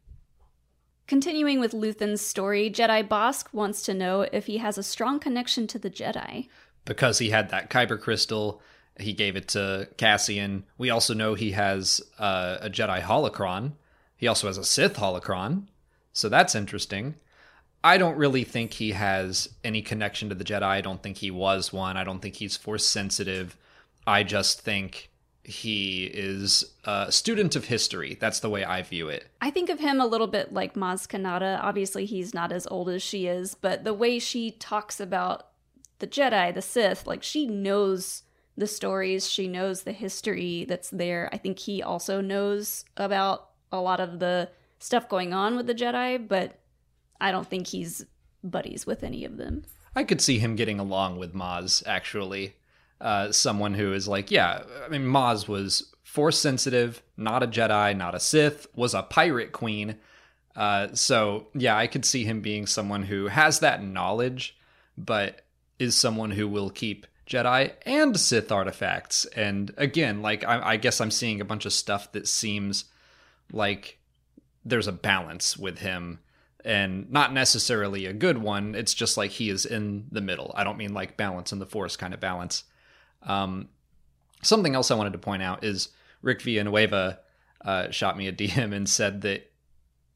Continuing 1.07 1.59
with 1.59 1.73
Luthen's 1.73 2.21
story, 2.21 2.71
Jedi 2.71 3.07
Bosk 3.07 3.47
wants 3.53 3.83
to 3.83 3.95
know 3.95 4.23
if 4.33 4.47
he 4.47 4.59
has 4.59 4.77
a 4.77 4.83
strong 4.83 5.19
connection 5.19 5.67
to 5.69 5.79
the 5.79 5.91
Jedi. 5.91 6.49
because 6.85 7.19
he 7.19 7.31
had 7.31 7.51
that 7.51 7.71
kyber 7.71 8.01
crystal 8.01 8.61
he 8.99 9.13
gave 9.13 9.37
it 9.37 9.49
to 9.49 9.89
cassian. 9.97 10.65
We 10.77 10.91
also 10.91 11.15
know 11.15 11.35
he 11.35 11.53
has 11.53 12.03
uh, 12.19 12.59
a 12.61 12.71
jedi 12.71 13.01
holocron. 13.01 13.73
He 14.17 14.27
also 14.27 14.49
has 14.49 14.59
a 14.59 14.65
sith 14.65 14.95
holocron. 14.95 15.65
So 16.13 16.29
that's 16.29 16.55
interesting. 16.55 17.15
I 17.85 17.97
don't 17.97 18.17
really 18.17 18.43
think 18.43 18.75
he 18.75 18.93
has 18.93 19.49
any 19.63 19.83
connection 19.83 20.29
to 20.29 20.35
the 20.35 20.45
jedi. 20.45 20.63
I 20.63 20.81
don't 20.81 21.03
think 21.03 21.19
he 21.19 21.31
was 21.31 21.73
one. 21.73 21.97
I 21.97 22.05
don't 22.05 22.21
think 22.21 22.37
he's 22.37 22.57
force 22.57 22.85
sensitive. 22.85 23.57
I 24.07 24.25
just 24.25 24.63
think 24.63 25.11
he 25.49 26.05
is 26.05 26.65
a 26.85 27.11
student 27.11 27.57
of 27.57 27.65
history 27.65 28.17
that's 28.21 28.41
the 28.41 28.51
way 28.51 28.65
i 28.65 28.83
view 28.83 29.09
it 29.09 29.29
I 29.41 29.51
think 29.51 29.71
of 29.71 29.81
him 29.81 29.99
a 29.99 30.07
little 30.07 30.27
bit 30.27 30.53
like 30.53 30.75
Maz 30.75 31.07
Kanata. 31.09 31.59
Obviously, 31.63 32.05
he's 32.05 32.35
not 32.35 32.53
as 32.53 32.67
old 32.67 32.91
as 32.91 33.03
she 33.03 33.27
is, 33.27 33.55
but 33.55 33.85
the 33.85 33.95
way 33.95 34.19
she 34.19 34.51
talks 34.51 35.01
about 35.01 35.47
the 36.01 36.07
Jedi, 36.07 36.53
the 36.53 36.61
Sith, 36.61 37.07
like 37.07 37.23
she 37.23 37.47
knows 37.47 38.25
the 38.59 38.67
stories, 38.67 39.31
she 39.31 39.49
knows 39.49 39.83
the 39.85 39.93
history 39.93 40.67
that's 40.67 40.91
there. 40.91 41.31
I 41.33 41.39
think 41.39 41.61
he 41.61 41.83
also 41.83 42.21
knows 42.21 42.85
about 42.97 43.51
a 43.73 43.81
lot 43.81 44.01
of 44.01 44.19
the 44.19 44.51
stuff 44.81 45.09
going 45.09 45.33
on 45.33 45.57
with 45.57 45.67
the 45.67 45.75
Jedi, 45.75 46.29
but 46.29 46.59
I 47.21 47.31
don't 47.31 47.49
think 47.49 47.69
he's 47.69 48.05
buddies 48.45 48.87
with 48.87 49.03
any 49.03 49.25
of 49.25 49.39
them. 49.39 49.65
I 49.97 50.05
could 50.05 50.21
see 50.21 50.39
him 50.39 50.57
getting 50.57 50.79
along 50.79 51.19
with 51.19 51.35
Maz, 51.35 51.83
actually. 51.87 52.55
Uh, 53.01 53.31
someone 53.31 53.75
who 53.75 53.93
is 53.93 54.09
like, 54.09 54.31
yeah, 54.31 54.63
I 54.85 54.89
mean, 54.89 55.03
Maz 55.03 55.47
was 55.47 55.93
force 56.03 56.39
sensitive, 56.39 57.03
not 57.17 57.43
a 57.43 57.47
Jedi, 57.47 57.97
not 57.97 58.15
a 58.15 58.21
Sith, 58.21 58.67
was 58.75 58.95
a 58.95 59.03
pirate 59.03 59.53
queen. 59.53 59.97
Uh, 60.57 60.89
so, 60.95 61.47
yeah, 61.55 61.77
I 61.77 61.87
could 61.87 62.05
see 62.05 62.25
him 62.25 62.41
being 62.41 62.67
someone 62.67 63.05
who 63.05 63.29
has 63.29 63.61
that 63.61 63.85
knowledge, 63.85 64.59
but 64.97 65.43
is 65.79 65.95
someone 65.95 66.33
who 66.33 66.49
will 66.49 66.71
keep 66.71 67.07
Jedi 67.29 67.73
and 67.87 68.19
Sith 68.19 68.51
artifacts. 68.51 69.27
And 69.27 69.73
again, 69.77 70.23
like, 70.23 70.43
I, 70.45 70.71
I 70.71 70.77
guess 70.77 71.01
I'm 71.01 71.13
seeing 71.13 71.41
a 71.41 71.45
bunch 71.45 71.67
of 71.67 71.73
stuff 71.73 72.11
that 72.13 72.27
seems 72.27 72.87
like 73.53 73.99
there's 74.65 74.89
a 74.89 74.93
balance 74.93 75.57
with 75.57 75.79
him 75.79 76.19
and 76.65 77.11
not 77.11 77.33
necessarily 77.33 78.07
a 78.07 78.13
good 78.13 78.39
one. 78.39 78.75
It's 78.75 78.95
just 78.95 79.17
like 79.17 79.31
he 79.31 79.51
is 79.51 79.65
in 79.65 80.07
the 80.11 80.21
middle. 80.21 80.53
I 80.57 80.65
don't 80.65 80.79
mean 80.79 80.95
like 80.95 81.17
balance 81.17 81.53
in 81.53 81.59
the 81.59 81.67
force 81.67 81.97
kind 81.97 82.13
of 82.13 82.21
balance. 82.21 82.65
Um, 83.23 83.69
something 84.43 84.75
else 84.75 84.91
I 84.91 84.95
wanted 84.95 85.13
to 85.13 85.19
point 85.19 85.43
out 85.43 85.65
is 85.65 85.89
Rick 86.23 86.43
Villanueva 86.43 87.21
uh, 87.65 87.91
shot 87.91 88.17
me 88.17 88.29
a 88.29 88.33
DM 88.35 88.75
and 88.75 88.89
said 88.89 89.23
that 89.23 89.51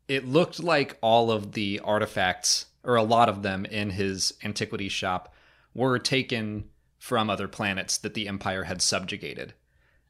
it 0.08 0.26
looked 0.26 0.62
like 0.62 0.98
all 1.00 1.30
of 1.30 1.52
the 1.52 1.80
artifacts, 1.80 2.66
or 2.84 2.96
a 2.96 3.02
lot 3.02 3.28
of 3.28 3.42
them 3.42 3.64
in 3.64 3.90
his 3.90 4.34
antiquity 4.44 4.88
shop, 4.88 5.34
were 5.74 5.98
taken 5.98 6.64
from 6.98 7.30
other 7.30 7.48
planets 7.48 7.98
that 7.98 8.14
the 8.14 8.28
Empire 8.28 8.64
had 8.64 8.82
subjugated. 8.82 9.54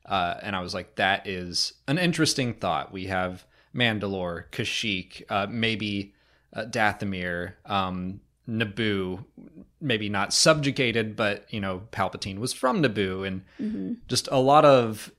Uh, 0.04 0.34
and 0.42 0.56
I 0.56 0.60
was 0.60 0.74
like, 0.74 0.96
that 0.96 1.26
is 1.26 1.74
an 1.86 1.98
interesting 1.98 2.54
thought. 2.54 2.92
We 2.92 3.06
have 3.06 3.46
Mandalore, 3.74 4.50
Kashyyyk, 4.50 5.22
uh, 5.30 5.46
maybe 5.48 6.14
uh, 6.52 6.64
Dathomir, 6.64 7.54
um, 7.64 8.20
Naboo, 8.48 9.24
maybe 9.80 10.08
not 10.08 10.32
subjugated, 10.32 11.16
but 11.16 11.46
you 11.52 11.60
know, 11.60 11.82
Palpatine 11.92 12.38
was 12.38 12.52
from 12.52 12.82
Naboo, 12.82 13.26
and 13.26 13.42
mm-hmm. 13.60 13.94
just 14.08 14.28
a 14.30 14.38
lot 14.38 14.64
of 14.64 15.12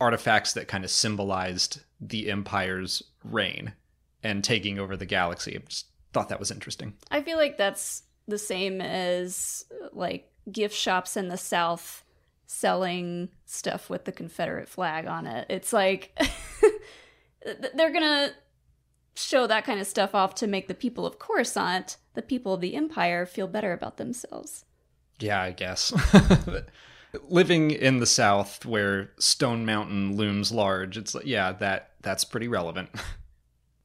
artifacts 0.00 0.52
that 0.54 0.68
kind 0.68 0.84
of 0.84 0.90
symbolized 0.90 1.80
the 2.00 2.30
Empire's 2.30 3.02
reign 3.24 3.74
and 4.22 4.42
taking 4.42 4.78
over 4.78 4.96
the 4.96 5.06
galaxy. 5.06 5.56
I 5.56 5.58
just 5.68 5.86
thought 6.12 6.28
that 6.28 6.40
was 6.40 6.50
interesting. 6.50 6.94
I 7.10 7.22
feel 7.22 7.36
like 7.36 7.56
that's 7.56 8.02
the 8.26 8.38
same 8.38 8.80
as 8.80 9.64
like 9.92 10.30
gift 10.50 10.74
shops 10.74 11.16
in 11.16 11.28
the 11.28 11.36
South 11.36 12.04
selling 12.46 13.28
stuff 13.46 13.88
with 13.88 14.04
the 14.04 14.12
Confederate 14.12 14.68
flag 14.68 15.06
on 15.06 15.26
it. 15.26 15.46
It's 15.48 15.72
like 15.72 16.18
they're 17.74 17.92
gonna 17.92 18.32
show 19.26 19.46
that 19.46 19.64
kind 19.64 19.80
of 19.80 19.86
stuff 19.86 20.14
off 20.14 20.34
to 20.36 20.46
make 20.46 20.68
the 20.68 20.74
people 20.74 21.06
of 21.06 21.18
Coruscant, 21.18 21.96
the 22.14 22.22
people 22.22 22.54
of 22.54 22.60
the 22.60 22.74
Empire, 22.74 23.26
feel 23.26 23.46
better 23.46 23.72
about 23.72 23.96
themselves. 23.96 24.64
Yeah, 25.18 25.40
I 25.40 25.52
guess. 25.52 25.92
Living 27.28 27.70
in 27.70 27.98
the 27.98 28.06
South 28.06 28.64
where 28.64 29.10
Stone 29.18 29.66
Mountain 29.66 30.16
looms 30.16 30.52
large, 30.52 30.96
it's 30.96 31.14
like, 31.14 31.26
yeah, 31.26 31.52
that 31.52 31.90
that's 32.00 32.24
pretty 32.24 32.48
relevant. 32.48 32.90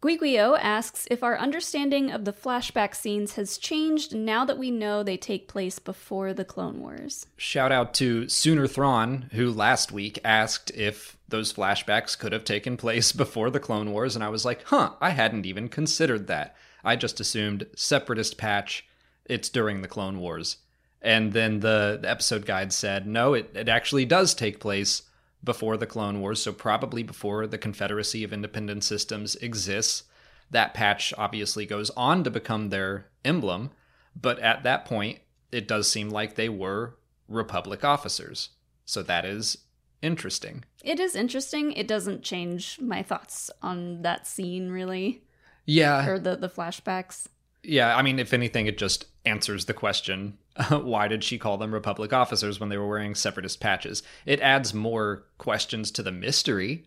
Guiguio 0.05 0.59
asks 0.61 1.07
if 1.09 1.23
our 1.23 1.35
understanding 1.35 2.11
of 2.11 2.25
the 2.25 2.33
flashback 2.33 2.93
scenes 2.93 3.35
has 3.35 3.57
changed 3.57 4.15
now 4.15 4.45
that 4.45 4.59
we 4.59 4.69
know 4.69 5.01
they 5.01 5.17
take 5.17 5.47
place 5.47 5.79
before 5.79 6.31
the 6.31 6.45
Clone 6.45 6.79
Wars. 6.79 7.25
Shout 7.37 7.71
out 7.71 7.95
to 7.95 8.29
Sooner 8.29 8.67
Thrawn, 8.67 9.29
who 9.31 9.51
last 9.51 9.91
week 9.91 10.19
asked 10.23 10.69
if 10.75 11.14
those 11.27 11.53
flashbacks 11.53 12.17
could 12.17 12.31
have 12.31 12.43
taken 12.43 12.77
place 12.77 13.11
before 13.23 13.49
the 13.49 13.59
Clone 13.59 13.91
Wars, 13.91 14.15
and 14.15 14.23
I 14.23 14.29
was 14.29 14.45
like, 14.45 14.63
huh, 14.65 14.91
I 15.01 15.11
hadn't 15.11 15.45
even 15.45 15.69
considered 15.69 16.27
that. 16.27 16.55
I 16.83 16.95
just 16.95 17.19
assumed 17.19 17.67
Separatist 17.75 18.37
patch, 18.37 18.85
it's 19.25 19.49
during 19.49 19.81
the 19.81 19.87
Clone 19.87 20.19
Wars. 20.19 20.57
And 21.01 21.33
then 21.33 21.59
the, 21.59 21.99
the 22.01 22.09
episode 22.09 22.45
guide 22.45 22.73
said, 22.73 23.07
no, 23.07 23.33
it, 23.33 23.51
it 23.53 23.69
actually 23.69 24.05
does 24.05 24.33
take 24.33 24.59
place 24.59 25.03
before 25.43 25.77
the 25.77 25.85
Clone 25.85 26.19
Wars, 26.19 26.41
so 26.41 26.51
probably 26.51 27.03
before 27.03 27.47
the 27.47 27.57
Confederacy 27.57 28.23
of 28.23 28.33
Independent 28.33 28.83
Systems 28.83 29.35
exists. 29.37 30.03
That 30.49 30.73
patch 30.73 31.13
obviously 31.17 31.65
goes 31.65 31.89
on 31.91 32.23
to 32.23 32.31
become 32.31 32.69
their 32.69 33.07
emblem, 33.23 33.71
but 34.19 34.39
at 34.39 34.63
that 34.63 34.85
point, 34.85 35.19
it 35.51 35.67
does 35.67 35.89
seem 35.89 36.09
like 36.09 36.35
they 36.35 36.49
were 36.49 36.97
Republic 37.27 37.83
officers. 37.83 38.49
So 38.85 39.01
that 39.03 39.25
is 39.25 39.57
interesting. 40.01 40.63
It 40.83 40.99
is 40.99 41.15
interesting. 41.15 41.71
It 41.73 41.87
doesn't 41.87 42.23
change 42.23 42.79
my 42.79 43.01
thoughts 43.03 43.49
on 43.61 44.01
that 44.03 44.27
scene, 44.27 44.69
really, 44.69 45.23
Yeah. 45.65 46.07
or 46.07 46.19
the, 46.19 46.35
the 46.35 46.49
flashbacks. 46.49 47.27
Yeah, 47.63 47.95
I 47.95 48.01
mean, 48.03 48.19
if 48.19 48.33
anything, 48.33 48.67
it 48.67 48.77
just 48.77 49.05
answers 49.25 49.65
the 49.65 49.73
question 49.73 50.37
why 50.69 51.07
did 51.07 51.23
she 51.23 51.37
call 51.37 51.57
them 51.57 51.73
Republic 51.73 52.13
officers 52.13 52.59
when 52.59 52.69
they 52.69 52.77
were 52.77 52.87
wearing 52.87 53.13
separatist 53.15 53.59
patches? 53.59 54.03
It 54.25 54.39
adds 54.39 54.73
more 54.73 55.25
questions 55.37 55.91
to 55.91 56.03
the 56.03 56.11
mystery. 56.11 56.85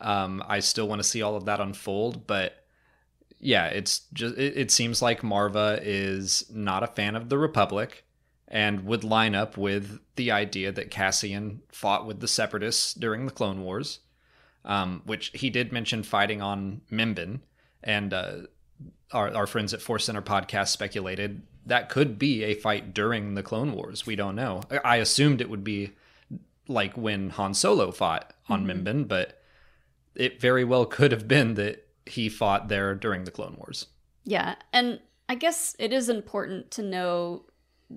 Um, 0.00 0.42
I 0.46 0.60
still 0.60 0.86
want 0.86 1.00
to 1.00 1.08
see 1.08 1.22
all 1.22 1.34
of 1.34 1.46
that 1.46 1.60
unfold, 1.60 2.26
but 2.26 2.64
yeah, 3.40 3.66
it's 3.66 4.02
just 4.12 4.36
it, 4.38 4.56
it 4.56 4.70
seems 4.70 5.02
like 5.02 5.22
Maarva 5.22 5.80
is 5.82 6.44
not 6.50 6.82
a 6.84 6.86
fan 6.86 7.16
of 7.16 7.28
the 7.28 7.38
Republic 7.38 8.04
and 8.52 8.84
would 8.84 9.02
line 9.02 9.34
up 9.34 9.56
with 9.56 9.98
the 10.16 10.30
idea 10.30 10.70
that 10.70 10.90
Cassian 10.90 11.62
fought 11.72 12.06
with 12.06 12.20
the 12.20 12.28
separatists 12.28 12.92
during 12.94 13.24
the 13.26 13.32
Clone 13.32 13.62
Wars, 13.62 14.00
um, 14.64 15.00
which 15.06 15.30
he 15.34 15.48
did 15.50 15.72
mention 15.72 16.02
fighting 16.02 16.42
on 16.42 16.82
Mimban, 16.90 17.40
and 17.82 18.12
uh, 18.12 18.34
our, 19.10 19.34
our 19.34 19.46
friends 19.46 19.72
at 19.72 19.80
Force 19.80 20.04
Center 20.04 20.22
podcast 20.22 20.68
speculated 20.68 21.42
that 21.64 21.88
could 21.88 22.18
be 22.18 22.42
a 22.44 22.54
fight 22.54 22.92
during 22.92 23.34
the 23.34 23.42
Clone 23.42 23.72
Wars. 23.72 24.04
We 24.04 24.16
don't 24.16 24.34
know. 24.36 24.62
I- 24.70 24.80
I 24.84 24.96
assumed 24.96 25.40
it 25.40 25.48
would 25.50 25.64
be 25.64 25.90
like 26.68 26.96
when 26.96 27.30
Han 27.30 27.54
Solo 27.54 27.90
fought 27.90 28.34
on 28.48 28.66
Mimban, 28.66 29.08
but 29.08 29.40
it 30.14 30.40
very 30.40 30.64
well 30.64 30.84
could 30.84 31.10
have 31.12 31.26
been 31.26 31.54
that 31.54 31.86
he 32.04 32.28
fought 32.28 32.68
there 32.68 32.94
during 32.94 33.24
the 33.24 33.30
Clone 33.30 33.54
Wars. 33.56 33.86
Yeah, 34.24 34.56
and 34.72 35.00
I 35.28 35.36
guess 35.36 35.74
it 35.78 35.92
is 35.92 36.08
important 36.08 36.70
to 36.72 36.82
know 36.82 37.44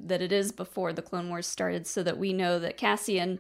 that 0.04 0.22
it 0.22 0.32
is 0.32 0.52
before 0.52 0.94
the 0.94 1.02
Clone 1.02 1.30
Wars 1.30 1.48
started 1.48 1.88
so 1.88 2.04
that 2.04 2.18
we 2.18 2.34
know 2.34 2.60
that 2.60 2.78
Cassian 2.78 3.40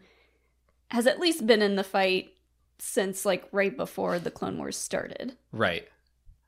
has 0.92 1.08
at 1.08 1.20
least 1.20 1.46
been 1.48 1.62
in 1.62 1.76
the 1.76 1.84
fight 1.84 2.34
since 2.78 3.26
like 3.26 3.48
right 3.52 3.76
before 3.76 4.20
the 4.20 4.32
Clone 4.32 4.58
Wars 4.58 4.78
started. 4.78 5.36
Right. 5.52 5.88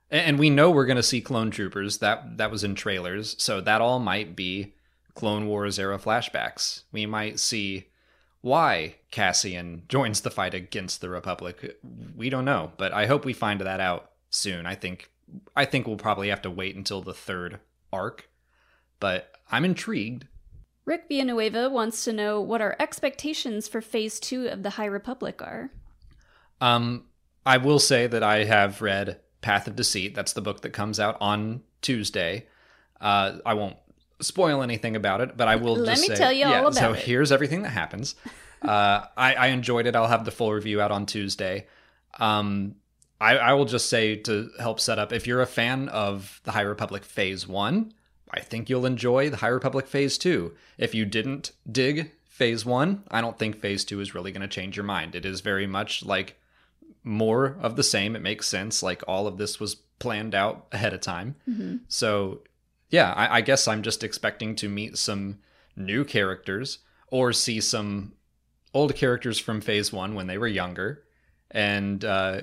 And 0.10 0.40
we 0.40 0.50
know 0.50 0.72
we're 0.72 0.86
going 0.86 0.98
to 0.98 1.04
see 1.04 1.20
clone 1.20 1.52
troopers. 1.52 1.98
That 1.98 2.38
that 2.38 2.52
was 2.52 2.64
in 2.64 2.76
trailers, 2.76 3.36
so 3.40 3.60
that 3.60 3.82
all 3.82 4.00
might 4.00 4.38
be 4.38 4.74
Clone 5.16 5.48
Wars 5.48 5.78
era 5.78 6.00
flashbacks. 6.00 6.84
We 6.94 7.06
might 7.06 7.40
see 7.40 7.88
why 8.42 8.96
Cassian 9.12 9.84
joins 9.90 10.22
the 10.22 10.32
fight 10.32 10.54
against 10.54 11.02
the 11.02 11.10
Republic. 11.10 11.78
We 12.16 12.30
don't 12.30 12.46
know, 12.46 12.72
but 12.78 12.94
I 12.94 13.06
hope 13.06 13.26
we 13.26 13.34
find 13.34 13.60
that 13.60 13.82
out 13.82 14.12
soon. 14.30 14.66
I 14.66 14.76
think 14.76 15.10
I 15.58 15.66
think 15.66 15.88
we'll 15.88 15.98
probably 15.98 16.30
have 16.30 16.42
to 16.44 16.52
wait 16.52 16.78
until 16.78 17.02
the 17.02 17.14
third 17.14 17.60
arc, 17.92 18.30
but 19.02 19.32
I'm 19.52 19.66
intrigued. 19.66 20.28
Rick 20.86 21.06
Villanueva 21.10 21.70
wants 21.70 22.04
to 22.06 22.14
know 22.14 22.40
what 22.40 22.62
our 22.62 22.76
expectations 22.80 23.68
for 23.68 23.82
Phase 23.82 24.20
2 24.20 24.48
of 24.48 24.64
the 24.64 24.72
High 24.72 24.86
Republic 24.86 25.42
are. 25.42 25.70
Um, 26.62 27.06
I 27.46 27.58
will 27.58 27.80
say 27.80 28.08
that 28.08 28.24
I 28.24 28.46
have 28.46 28.82
read 28.82 29.20
Path 29.42 29.68
of 29.68 29.76
Deceit. 29.76 30.16
That's 30.16 30.34
the 30.34 30.42
book 30.42 30.62
that 30.62 30.72
comes 30.72 31.00
out 31.00 31.18
on 31.20 31.62
Tuesday. 31.82 32.48
Uh, 33.02 33.40
I 33.46 33.54
won't 33.54 33.78
spoil 34.22 34.62
anything 34.62 34.96
about 34.96 35.22
it, 35.22 35.38
but 35.38 35.48
I 35.48 35.58
will 35.58 35.76
Let 35.76 35.96
just 35.96 36.02
me 36.02 36.08
say, 36.08 36.16
tell 36.16 36.32
you 36.32 36.46
all 36.46 36.52
yeah, 36.52 36.60
about 36.62 36.76
so 36.76 36.94
it. 36.94 37.00
here's 37.00 37.32
everything 37.32 37.64
that 37.64 37.70
happens. 37.70 38.16
Uh, 38.60 39.06
I, 39.16 39.36
I 39.36 39.48
enjoyed 39.50 39.86
it. 39.86 39.96
I'll 39.96 40.08
have 40.08 40.26
the 40.26 40.32
full 40.32 40.52
review 40.52 40.82
out 40.82 40.90
on 40.90 41.06
Tuesday. 41.06 41.68
Um, 42.20 42.78
I, 43.22 43.38
I 43.38 43.54
will 43.54 43.66
just 43.66 43.88
say 43.88 44.16
to 44.16 44.50
help 44.60 44.80
set 44.80 44.98
up, 44.98 45.14
if 45.14 45.28
you're 45.28 45.44
a 45.44 45.46
fan 45.46 45.90
of 45.90 46.42
the 46.44 46.52
High 46.52 46.62
Republic 46.62 47.06
Phase 47.06 47.48
1, 47.48 47.94
I 48.32 48.42
think 48.42 48.70
you'll 48.70 48.86
enjoy 48.86 49.30
the 49.30 49.38
High 49.38 49.48
Republic 49.48 49.88
Phase 49.88 50.18
2. 50.18 50.54
If 50.78 50.94
you 50.94 51.06
didn't 51.06 51.52
dig 51.70 52.12
Phase 52.28 52.66
1, 52.66 53.04
I 53.10 53.22
don't 53.22 53.38
think 53.40 53.60
Phase 53.60 53.86
2 53.86 54.00
is 54.02 54.14
really 54.14 54.32
going 54.32 54.42
to 54.42 54.48
change 54.48 54.76
your 54.76 54.84
mind. 54.86 55.16
It 55.16 55.26
is 55.26 55.42
very 55.42 55.66
much 55.68 56.06
like 56.06 56.40
more 57.04 57.58
of 57.62 57.76
the 57.76 57.84
same. 57.84 58.16
It 58.16 58.22
makes 58.22 58.48
sense. 58.48 58.84
Like 58.84 59.04
all 59.08 59.28
of 59.28 59.38
this 59.38 59.60
was 59.60 59.76
planned 60.00 60.36
out 60.36 60.68
ahead 60.72 60.94
of 60.94 61.02
time. 61.02 61.36
So, 61.88 62.42
yeah, 62.90 63.14
I, 63.14 63.38
I 63.38 63.42
guess 63.42 63.68
I'm 63.68 63.82
just 63.82 64.04
expecting 64.04 64.56
to 64.58 64.70
meet 64.70 64.98
some 64.98 65.40
new 65.76 66.04
characters 66.04 66.80
or 67.08 67.34
see 67.34 67.62
some 67.62 68.14
old 68.74 68.96
characters 68.96 69.40
from 69.40 69.62
Phase 69.62 69.92
1 69.92 70.14
when 70.14 70.28
they 70.28 70.38
were 70.38 70.48
younger 70.48 71.04
and 71.50 72.04
uh, 72.04 72.42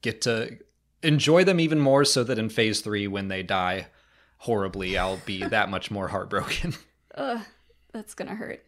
get 0.00 0.22
to 0.22 0.58
enjoy 1.02 1.44
them 1.44 1.60
even 1.60 1.78
more 1.78 2.04
so 2.04 2.24
that 2.24 2.38
in 2.38 2.48
Phase 2.48 2.80
3, 2.80 3.06
when 3.06 3.28
they 3.28 3.42
die 3.42 3.86
horribly, 4.38 4.96
I'll 4.96 5.20
be 5.24 5.44
that 5.44 5.68
much 5.68 5.90
more 5.90 6.08
heartbroken. 6.08 6.74
Ugh, 7.14 7.40
that's 7.92 8.14
gonna 8.14 8.34
hurt. 8.34 8.64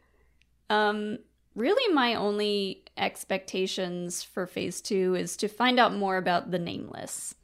Um, 0.68 1.18
really 1.54 1.92
my 1.92 2.14
only 2.14 2.84
expectations 2.96 4.22
for 4.22 4.46
phase 4.46 4.80
two 4.80 5.14
is 5.14 5.36
to 5.38 5.48
find 5.48 5.80
out 5.80 5.94
more 5.94 6.16
about 6.16 6.50
the 6.50 6.58
nameless. 6.58 7.34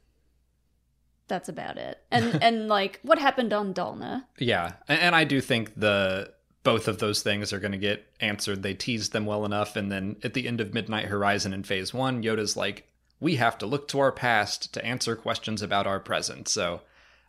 That's 1.27 1.49
about 1.49 1.77
it. 1.77 1.99
And 2.11 2.41
and 2.43 2.67
like 2.67 2.99
what 3.03 3.19
happened 3.19 3.53
on 3.53 3.73
Dalna. 3.73 4.25
Yeah, 4.37 4.73
and, 4.87 4.99
and 4.99 5.15
I 5.15 5.23
do 5.23 5.41
think 5.41 5.75
the 5.75 6.33
both 6.63 6.87
of 6.87 6.99
those 6.99 7.21
things 7.21 7.53
are 7.53 7.59
going 7.59 7.71
to 7.71 7.77
get 7.77 8.05
answered. 8.19 8.61
They 8.61 8.73
teased 8.73 9.13
them 9.13 9.25
well 9.25 9.45
enough, 9.45 9.75
and 9.75 9.91
then 9.91 10.17
at 10.23 10.33
the 10.33 10.47
end 10.47 10.59
of 10.59 10.73
Midnight 10.73 11.05
Horizon 11.05 11.53
in 11.53 11.63
Phase 11.63 11.93
One, 11.93 12.23
Yoda's 12.23 12.57
like, 12.57 12.89
"We 13.19 13.35
have 13.35 13.57
to 13.59 13.65
look 13.65 13.87
to 13.89 13.99
our 13.99 14.11
past 14.11 14.73
to 14.73 14.85
answer 14.85 15.15
questions 15.15 15.61
about 15.61 15.87
our 15.87 15.99
present." 15.99 16.47
So, 16.47 16.81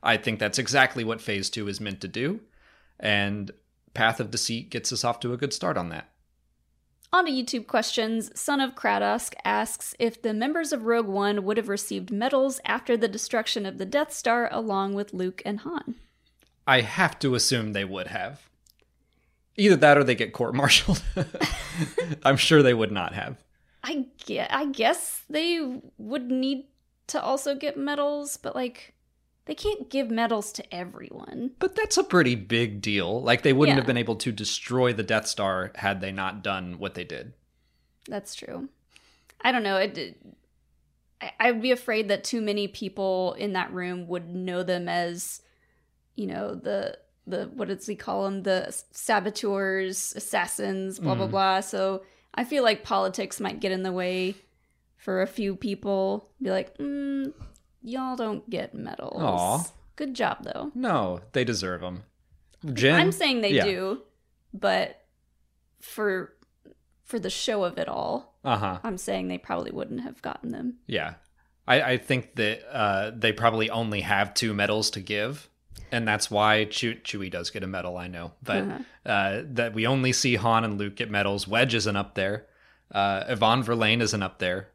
I 0.02 0.16
think 0.16 0.38
that's 0.38 0.58
exactly 0.58 1.04
what 1.04 1.20
Phase 1.20 1.50
Two 1.50 1.68
is 1.68 1.80
meant 1.80 2.00
to 2.00 2.08
do, 2.08 2.40
and 2.98 3.50
Path 3.94 4.20
of 4.20 4.30
Deceit 4.30 4.70
gets 4.70 4.92
us 4.92 5.04
off 5.04 5.20
to 5.20 5.32
a 5.32 5.36
good 5.36 5.52
start 5.52 5.76
on 5.76 5.88
that. 5.90 6.08
On 7.10 7.24
to 7.24 7.32
YouTube 7.32 7.66
questions, 7.66 8.30
Son 8.38 8.60
of 8.60 8.74
Kratos 8.74 9.32
asks 9.42 9.94
if 9.98 10.20
the 10.20 10.34
members 10.34 10.72
of 10.72 10.84
Rogue 10.84 11.06
One 11.06 11.42
would 11.44 11.56
have 11.56 11.70
received 11.70 12.10
medals 12.10 12.60
after 12.66 12.98
the 12.98 13.08
destruction 13.08 13.64
of 13.64 13.78
the 13.78 13.86
Death 13.86 14.12
Star 14.12 14.48
along 14.52 14.92
with 14.94 15.14
Luke 15.14 15.40
and 15.46 15.60
Han. 15.60 15.94
I 16.66 16.82
have 16.82 17.18
to 17.20 17.34
assume 17.34 17.72
they 17.72 17.86
would 17.86 18.08
have. 18.08 18.42
Either 19.56 19.76
that 19.76 19.96
or 19.96 20.04
they 20.04 20.14
get 20.14 20.34
court 20.34 20.54
martialed. 20.54 21.02
I'm 22.24 22.36
sure 22.36 22.62
they 22.62 22.74
would 22.74 22.92
not 22.92 23.14
have. 23.14 23.38
I 23.82 24.04
guess, 24.26 24.48
I 24.52 24.66
guess 24.66 25.22
they 25.30 25.80
would 25.96 26.30
need 26.30 26.66
to 27.06 27.22
also 27.22 27.54
get 27.54 27.78
medals, 27.78 28.36
but 28.36 28.54
like 28.54 28.92
they 29.48 29.54
can't 29.54 29.90
give 29.90 30.10
medals 30.10 30.52
to 30.52 30.74
everyone. 30.74 31.52
But 31.58 31.74
that's 31.74 31.96
a 31.96 32.04
pretty 32.04 32.34
big 32.36 32.80
deal. 32.80 33.20
Like 33.22 33.42
they 33.42 33.52
wouldn't 33.52 33.74
Yeah. 33.76 33.80
have 33.80 33.86
been 33.86 33.96
able 33.96 34.16
to 34.16 34.30
destroy 34.30 34.92
the 34.92 35.02
Death 35.02 35.26
Star 35.26 35.72
had 35.74 36.00
they 36.00 36.12
not 36.12 36.42
done 36.44 36.78
what 36.78 36.94
they 36.94 37.02
did. 37.04 37.32
That's 38.06 38.34
true. 38.34 38.68
I 39.40 39.50
don't 39.50 39.62
know. 39.62 39.78
It, 39.78 40.16
I, 41.20 41.32
I'd 41.40 41.62
be 41.62 41.70
afraid 41.72 42.08
that 42.08 42.24
too 42.24 42.40
many 42.40 42.68
people 42.68 43.32
in 43.38 43.54
that 43.54 43.72
room 43.72 44.06
would 44.08 44.28
know 44.28 44.62
them 44.62 44.88
as, 44.88 45.40
you 46.14 46.26
know, 46.26 46.54
the 46.54 46.98
the 47.26 47.44
what 47.54 47.68
does 47.68 47.86
he 47.86 47.96
call 47.96 48.24
them? 48.24 48.42
The 48.42 48.74
saboteurs, 48.90 50.14
assassins, 50.16 50.98
blah 50.98 51.14
blah 51.14 51.26
Mm. 51.26 51.30
blah. 51.30 51.60
So 51.60 52.02
I 52.34 52.44
feel 52.44 52.62
like 52.62 52.84
politics 52.84 53.40
might 53.40 53.60
get 53.60 53.72
in 53.72 53.82
the 53.82 53.92
way 53.92 54.34
for 54.96 55.22
a 55.22 55.26
few 55.26 55.56
people. 55.56 56.28
Be 56.42 56.50
like, 56.50 56.76
mm, 56.78 57.32
y'all 57.82 58.16
don't 58.16 58.48
get 58.50 58.74
medals. 58.74 59.20
Aw. 59.22 59.64
Good 59.96 60.14
job 60.14 60.38
though. 60.42 60.70
No, 60.74 61.20
they 61.32 61.44
deserve 61.44 61.80
them. 61.80 62.04
Jen, 62.72 63.00
I'm 63.00 63.12
saying 63.12 63.40
they 63.40 63.52
yeah. 63.52 63.64
do, 63.64 64.02
but 64.52 65.00
for 65.80 66.34
for 67.04 67.18
the 67.18 67.30
show 67.30 67.64
of 67.64 67.78
it 67.78 67.88
all, 67.88 68.34
Uh 68.44 68.56
huh. 68.56 68.78
I'm 68.84 68.98
saying 68.98 69.28
they 69.28 69.38
probably 69.38 69.70
wouldn't 69.70 70.02
have 70.02 70.20
gotten 70.22 70.50
them. 70.52 70.74
Yeah, 70.86 71.14
I, 71.66 71.82
I 71.92 71.96
think 71.98 72.34
that 72.36 72.60
uh, 72.70 73.10
they 73.16 73.32
probably 73.32 73.70
only 73.70 74.00
have 74.02 74.34
two 74.34 74.52
medals 74.54 74.90
to 74.90 75.00
give, 75.00 75.48
and 75.92 76.06
that's 76.06 76.30
why 76.30 76.64
Chew- 76.64 76.96
Chewie 76.96 77.30
does 77.30 77.50
get 77.50 77.62
a 77.62 77.66
medal. 77.66 77.96
I 77.96 78.08
know, 78.08 78.32
but 78.42 78.64
uh, 79.06 79.42
that 79.44 79.72
we 79.74 79.86
only 79.86 80.12
see 80.12 80.34
Han 80.34 80.64
and 80.64 80.78
Luke 80.78 80.96
get 80.96 81.10
medals. 81.10 81.46
Wedge 81.48 81.74
isn't 81.74 81.96
up 81.96 82.14
there. 82.14 82.46
Uh, 82.92 83.24
Evaan 83.24 83.62
Verlaine 83.62 84.00
isn't 84.00 84.22
up 84.22 84.38
there. 84.38 84.68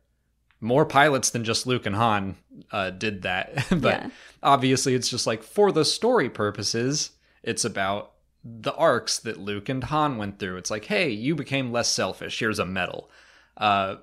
More 0.63 0.86
pilots 0.86 1.29
than 1.29 1.43
just 1.43 1.67
Luke 1.67 1.86
and 1.86 1.96
Han 1.96 2.36
uh, 2.72 2.89
did 2.89 3.22
that, 3.24 3.65
but 3.70 3.84
Yeah. 3.84 4.10
obviously 4.41 4.96
it's 4.96 5.10
just 5.10 5.27
like 5.27 5.43
for 5.43 5.72
the 5.72 5.86
story 5.86 6.29
purposes, 6.29 7.12
it's 7.43 7.65
about 7.65 8.12
the 8.43 8.74
arcs 8.75 9.20
that 9.20 9.38
Luke 9.39 9.70
and 9.70 9.84
Han 9.86 10.17
went 10.17 10.39
through. 10.39 10.58
It's 10.58 10.72
like, 10.72 10.86
hey, 10.86 11.10
you 11.10 11.36
became 11.36 11.72
less 11.72 11.89
selfish. 11.89 12.39
Here's 12.39 12.60
a 12.60 12.65
medal. 12.65 13.10
Uh, 13.58 13.98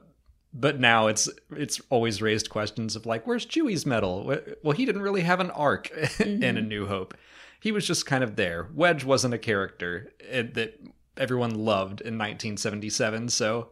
but 0.52 0.80
now 0.80 1.06
it's 1.06 1.28
it's 1.56 1.80
always 1.90 2.20
raised 2.20 2.50
questions 2.50 2.96
of 2.96 3.06
like, 3.06 3.26
where's 3.26 3.46
Chewie's 3.46 3.86
medal? 3.86 4.24
Well, 4.62 4.76
he 4.76 4.84
didn't 4.84 5.02
really 5.02 5.22
have 5.22 5.40
an 5.40 5.50
arc 5.50 5.90
in 6.20 6.56
A 6.56 6.60
New 6.62 6.86
Hope. 6.86 7.14
He 7.60 7.70
was 7.72 7.86
just 7.86 8.06
kind 8.06 8.24
of 8.24 8.36
there. 8.36 8.68
Wedge 8.74 9.04
wasn't 9.04 9.34
a 9.34 9.38
character 9.38 10.12
eh, 10.28 10.42
that 10.54 10.80
everyone 11.16 11.54
loved 11.54 12.00
in 12.00 12.18
1977, 12.18 13.28
so 13.28 13.68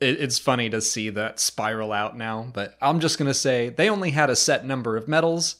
it, 0.00 0.20
it's 0.20 0.38
funny 0.38 0.70
to 0.70 0.80
see 0.80 1.10
that 1.10 1.40
spiral 1.40 1.92
out 1.92 2.16
now. 2.16 2.50
But 2.52 2.76
I'm 2.80 3.00
just 3.00 3.18
gonna 3.18 3.34
say 3.34 3.68
they 3.68 3.88
only 3.90 4.10
had 4.10 4.30
a 4.30 4.36
set 4.36 4.64
number 4.64 4.96
of 4.96 5.08
medals, 5.08 5.56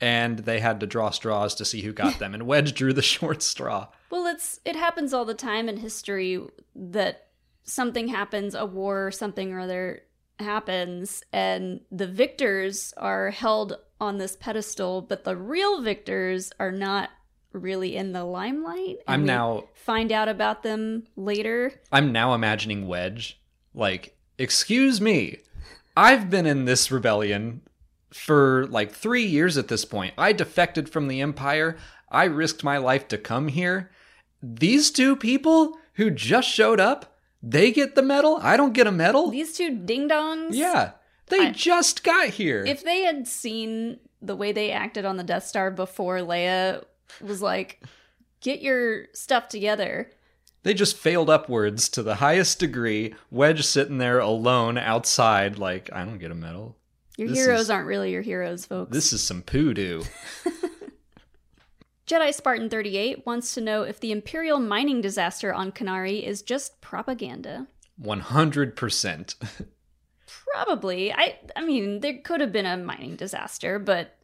and 0.00 0.40
they 0.40 0.60
had 0.60 0.80
to 0.80 0.86
draw 0.86 1.10
straws 1.10 1.54
to 1.56 1.64
see 1.64 1.82
who 1.82 1.92
got 1.92 2.18
them, 2.18 2.34
and 2.34 2.46
Wedge 2.46 2.74
drew 2.74 2.92
the 2.92 3.02
short 3.14 3.42
straw. 3.42 3.88
Well, 4.10 4.26
it's 4.26 4.60
it 4.64 4.76
happens 4.76 5.12
all 5.14 5.24
the 5.24 5.34
time 5.34 5.68
in 5.68 5.78
history 5.78 6.40
that 6.74 7.28
something 7.64 8.08
happens, 8.08 8.54
a 8.54 8.66
war 8.66 9.06
or 9.06 9.10
something 9.10 9.52
or 9.52 9.60
other 9.60 10.02
happens, 10.38 11.22
and 11.32 11.80
the 11.90 12.06
victors 12.06 12.92
are 12.96 13.30
held 13.30 13.78
on 14.00 14.18
this 14.18 14.36
pedestal, 14.36 15.00
but 15.00 15.24
the 15.24 15.36
real 15.36 15.80
victors 15.80 16.52
are 16.58 16.72
not 16.72 17.10
really 17.52 17.94
in 17.96 18.12
the 18.12 18.24
limelight. 18.24 18.96
and 19.06 19.14
I'm 19.14 19.24
now 19.24 19.64
find 19.74 20.10
out 20.10 20.28
about 20.28 20.62
them 20.62 21.04
later. 21.16 21.72
I'm 21.92 22.10
now 22.10 22.34
imagining 22.34 22.88
Wedge 22.88 23.38
like, 23.74 24.16
excuse 24.38 25.00
me, 25.00 25.38
I've 25.96 26.30
been 26.30 26.46
in 26.46 26.64
this 26.64 26.90
rebellion 26.90 27.62
for 28.12 28.66
like 28.68 28.92
three 28.92 29.24
years 29.24 29.56
at 29.58 29.68
this 29.68 29.84
point. 29.84 30.14
I 30.18 30.32
defected 30.32 30.88
from 30.88 31.08
the 31.08 31.20
Empire. 31.20 31.76
I 32.10 32.24
risked 32.24 32.62
my 32.64 32.78
life 32.78 33.08
to 33.08 33.18
come 33.18 33.48
here. 33.48 33.90
These 34.42 34.90
two 34.90 35.16
people 35.16 35.78
who 35.94 36.10
just 36.10 36.48
showed 36.48 36.80
up, 36.80 37.16
they 37.42 37.70
get 37.72 37.94
the 37.94 38.02
medal. 38.02 38.38
I 38.42 38.56
don't 38.56 38.72
get 38.74 38.86
a 38.86 38.92
medal. 38.92 39.30
These 39.30 39.56
two 39.56 39.78
ding 39.78 40.08
dongs. 40.08 40.50
yeah, 40.52 40.92
they 41.28 41.46
I- 41.48 41.50
just 41.52 42.04
got 42.04 42.28
here. 42.28 42.64
If 42.66 42.84
they 42.84 43.02
had 43.02 43.26
seen 43.26 43.98
the 44.20 44.36
way 44.36 44.52
they 44.52 44.70
acted 44.70 45.04
on 45.04 45.16
the 45.16 45.24
Death 45.24 45.46
Star 45.46 45.70
before 45.70 46.18
Leia 46.18 46.84
was 47.20 47.42
like, 47.42 47.82
get 48.40 48.60
your 48.62 49.06
stuff 49.14 49.48
together. 49.48 50.10
They 50.64 50.74
just 50.74 50.96
failed 50.96 51.28
upwards 51.28 51.88
to 51.90 52.02
the 52.02 52.16
highest 52.16 52.58
degree. 52.60 53.14
Wedge 53.30 53.64
sitting 53.66 53.98
there 53.98 54.20
alone 54.20 54.78
outside, 54.78 55.58
like, 55.58 55.90
I 55.92 56.04
don't 56.04 56.18
get 56.18 56.30
a 56.30 56.34
medal. 56.36 56.76
Your 57.18 57.28
This 57.28 57.38
heroes 57.38 57.60
is- 57.62 57.70
aren't 57.70 57.86
really 57.88 58.12
your 58.12 58.22
heroes, 58.22 58.64
folks. 58.66 58.92
This 58.92 59.12
is 59.12 59.22
some 59.22 59.42
poodoo. 59.42 60.02
Jedi 62.06 62.34
Spartan 62.34 62.68
38 62.68 63.24
wants 63.26 63.54
to 63.54 63.60
know 63.60 63.82
if 63.82 64.00
the 64.00 64.12
Imperial 64.12 64.58
mining 64.58 65.00
disaster 65.00 65.52
on 65.52 65.72
Kenari 65.72 66.22
is 66.22 66.42
just 66.42 66.80
propaganda. 66.80 67.66
100%. 68.02 69.34
Probably. 70.52 71.12
I 71.12 71.38
I 71.56 71.64
mean, 71.64 72.00
there 72.00 72.18
could 72.18 72.40
have 72.40 72.52
been 72.52 72.66
a 72.66 72.76
mining 72.76 73.16
disaster, 73.16 73.78
but 73.78 74.18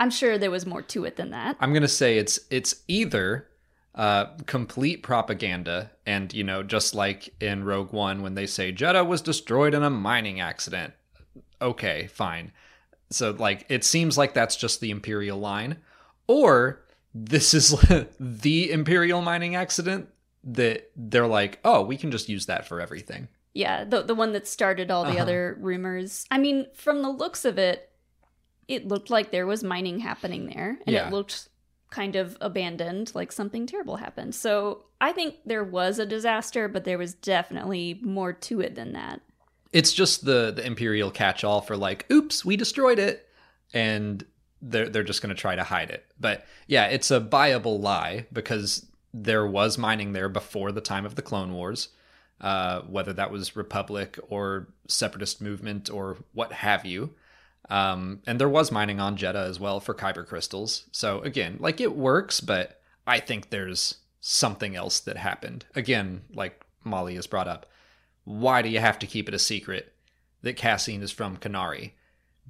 I'm 0.00 0.10
sure 0.10 0.38
there 0.38 0.50
was 0.50 0.66
more 0.66 0.82
to 0.82 1.04
it 1.04 1.16
than 1.16 1.30
that. 1.30 1.56
I'm 1.60 1.72
gonna 1.72 1.88
say 1.88 2.18
it's 2.18 2.38
it's 2.50 2.82
either 2.88 3.47
uh, 3.98 4.26
complete 4.46 5.02
propaganda, 5.02 5.90
and 6.06 6.32
you 6.32 6.44
know, 6.44 6.62
just 6.62 6.94
like 6.94 7.34
in 7.40 7.64
Rogue 7.64 7.92
One 7.92 8.22
when 8.22 8.34
they 8.34 8.46
say 8.46 8.72
Jedha 8.72 9.06
was 9.06 9.20
destroyed 9.20 9.74
in 9.74 9.82
a 9.82 9.90
mining 9.90 10.40
accident. 10.40 10.94
Okay, 11.60 12.06
fine. 12.06 12.52
So 13.10 13.30
like, 13.32 13.66
it 13.68 13.84
seems 13.84 14.16
like 14.16 14.32
that's 14.34 14.54
just 14.56 14.80
the 14.80 14.90
Imperial 14.90 15.38
line, 15.38 15.78
or 16.28 16.80
this 17.14 17.52
is 17.54 17.70
the 18.20 18.70
Imperial 18.70 19.20
mining 19.20 19.56
accident 19.56 20.08
that 20.44 20.90
they're 20.94 21.26
like, 21.26 21.58
oh, 21.64 21.82
we 21.82 21.96
can 21.96 22.10
just 22.12 22.28
use 22.28 22.46
that 22.46 22.66
for 22.68 22.80
everything. 22.80 23.26
Yeah, 23.54 23.82
the 23.84 24.02
the 24.02 24.14
one 24.14 24.32
that 24.32 24.46
started 24.46 24.90
all 24.92 25.02
the 25.04 25.10
Uh-huh. 25.12 25.22
other 25.22 25.56
rumors. 25.60 26.24
I 26.30 26.38
mean, 26.38 26.66
from 26.74 27.02
the 27.02 27.10
looks 27.10 27.44
of 27.44 27.58
it, 27.58 27.90
it 28.68 28.86
looked 28.86 29.10
like 29.10 29.32
there 29.32 29.46
was 29.46 29.64
mining 29.64 29.98
happening 29.98 30.46
there, 30.54 30.78
and 30.86 30.94
Yeah. 30.94 31.08
it 31.08 31.12
looked 31.12 31.48
kind 31.90 32.16
of 32.16 32.36
abandoned, 32.40 33.12
like 33.14 33.32
something 33.32 33.66
terrible 33.66 33.96
happened. 33.96 34.34
So 34.34 34.84
I 35.00 35.12
think 35.12 35.36
there 35.46 35.64
was 35.64 35.98
a 35.98 36.06
disaster, 36.06 36.68
but 36.68 36.84
there 36.84 36.98
was 36.98 37.14
definitely 37.14 37.98
more 38.02 38.32
to 38.32 38.60
it 38.60 38.74
than 38.74 38.92
that. 38.92 39.20
it's 39.72 39.92
just 39.92 40.24
the 40.24 40.50
the 40.54 40.66
imperial 40.66 41.10
catch-all 41.10 41.60
for 41.60 41.76
like 41.76 42.06
oops 42.10 42.42
we 42.44 42.56
destroyed 42.56 42.98
it 42.98 43.28
and 43.74 44.24
they're 44.62 44.88
they're 44.88 45.02
just 45.04 45.20
going 45.22 45.34
to 45.34 45.40
try 45.40 45.54
to 45.54 45.62
hide 45.62 45.90
it 45.90 46.06
but 46.18 46.46
yeah 46.66 46.86
it's 46.86 47.10
a 47.10 47.20
viable 47.20 47.78
lie 47.78 48.26
because 48.32 48.86
there 49.12 49.46
was 49.46 49.76
mining 49.76 50.12
there 50.14 50.28
before 50.30 50.72
the 50.72 50.80
time 50.80 51.04
of 51.04 51.14
the 51.16 51.22
clone 51.22 51.52
wars 51.52 51.88
uh, 52.40 52.80
whether 52.82 53.12
that 53.12 53.30
was 53.30 53.56
republic 53.56 54.18
or 54.30 54.68
separatist 54.86 55.42
movement 55.42 55.90
or 55.90 56.16
what 56.32 56.52
have 56.52 56.86
you 56.86 57.10
um, 57.70 58.20
and 58.26 58.40
there 58.40 58.48
was 58.48 58.72
mining 58.72 59.00
on 59.00 59.16
jedha 59.16 59.48
as 59.48 59.60
well 59.60 59.80
for 59.80 59.94
kyber 59.94 60.26
crystals 60.26 60.86
so 60.92 61.20
again 61.20 61.56
like 61.60 61.80
it 61.80 61.96
works 61.96 62.40
but 62.40 62.80
i 63.06 63.18
think 63.18 63.50
there's 63.50 63.96
something 64.20 64.74
else 64.74 65.00
that 65.00 65.16
happened 65.16 65.64
again 65.74 66.22
like 66.32 66.64
molly 66.84 67.14
has 67.14 67.26
brought 67.26 67.48
up 67.48 67.66
why 68.28 68.60
do 68.60 68.68
you 68.68 68.78
have 68.78 68.98
to 68.98 69.06
keep 69.06 69.26
it 69.26 69.34
a 69.34 69.38
secret 69.38 69.94
that 70.42 70.56
Cassian 70.56 71.02
is 71.02 71.10
from 71.10 71.38
Kenari? 71.38 71.92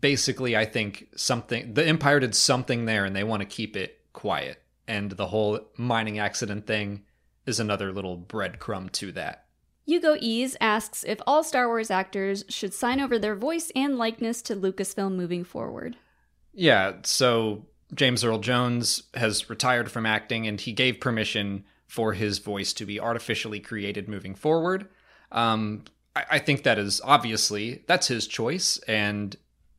Basically, 0.00 0.56
I 0.56 0.64
think 0.64 1.08
something 1.14 1.74
the 1.74 1.86
Empire 1.86 2.18
did 2.18 2.34
something 2.34 2.84
there 2.84 3.04
and 3.04 3.14
they 3.14 3.22
want 3.22 3.42
to 3.42 3.46
keep 3.46 3.76
it 3.76 4.00
quiet. 4.12 4.60
And 4.88 5.12
the 5.12 5.28
whole 5.28 5.60
mining 5.76 6.18
accident 6.18 6.66
thing 6.66 7.04
is 7.46 7.60
another 7.60 7.92
little 7.92 8.18
breadcrumb 8.18 8.90
to 8.92 9.12
that. 9.12 9.44
Hugo 9.88 10.18
Ease 10.20 10.54
asks 10.60 11.02
if 11.02 11.18
all 11.26 11.42
Star 11.42 11.66
Wars 11.66 11.90
actors 11.90 12.44
should 12.50 12.74
sign 12.74 13.00
over 13.00 13.18
their 13.18 13.34
voice 13.34 13.72
and 13.74 13.96
likeness 13.96 14.42
to 14.42 14.54
Lucasfilm 14.54 15.16
moving 15.16 15.44
forward. 15.44 15.96
Yeah, 16.52 16.96
so 17.04 17.64
James 17.94 18.22
Earl 18.22 18.40
Jones 18.40 19.04
has 19.14 19.48
retired 19.48 19.90
from 19.90 20.04
acting 20.04 20.46
and 20.46 20.60
he 20.60 20.72
gave 20.72 21.00
permission 21.00 21.64
for 21.86 22.12
his 22.12 22.38
voice 22.38 22.74
to 22.74 22.84
be 22.84 23.00
artificially 23.00 23.60
created 23.60 24.10
moving 24.10 24.34
forward. 24.34 24.88
Um, 25.32 25.84
I, 26.14 26.24
I 26.32 26.38
think 26.38 26.64
that 26.64 26.78
is 26.78 27.00
obviously 27.02 27.82
that's 27.86 28.08
his 28.08 28.26
choice, 28.26 28.76
and 28.86 29.34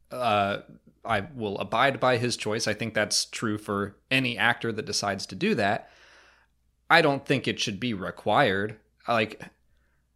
uh, 0.09 0.61
I 1.05 1.27
will 1.35 1.59
abide 1.59 1.99
by 1.99 2.17
his 2.17 2.35
choice. 2.35 2.67
I 2.67 2.73
think 2.73 2.95
that's 2.95 3.25
true 3.25 3.59
for 3.59 3.95
any 4.09 4.39
actor 4.39 4.71
that 4.71 4.87
decides 4.87 5.27
to 5.27 5.35
do 5.35 5.53
that. 5.53 5.91
I 6.89 7.03
don't 7.03 7.27
think 7.27 7.47
it 7.47 7.59
should 7.59 7.79
be 7.79 7.93
required. 7.93 8.79
Like, 9.07 9.43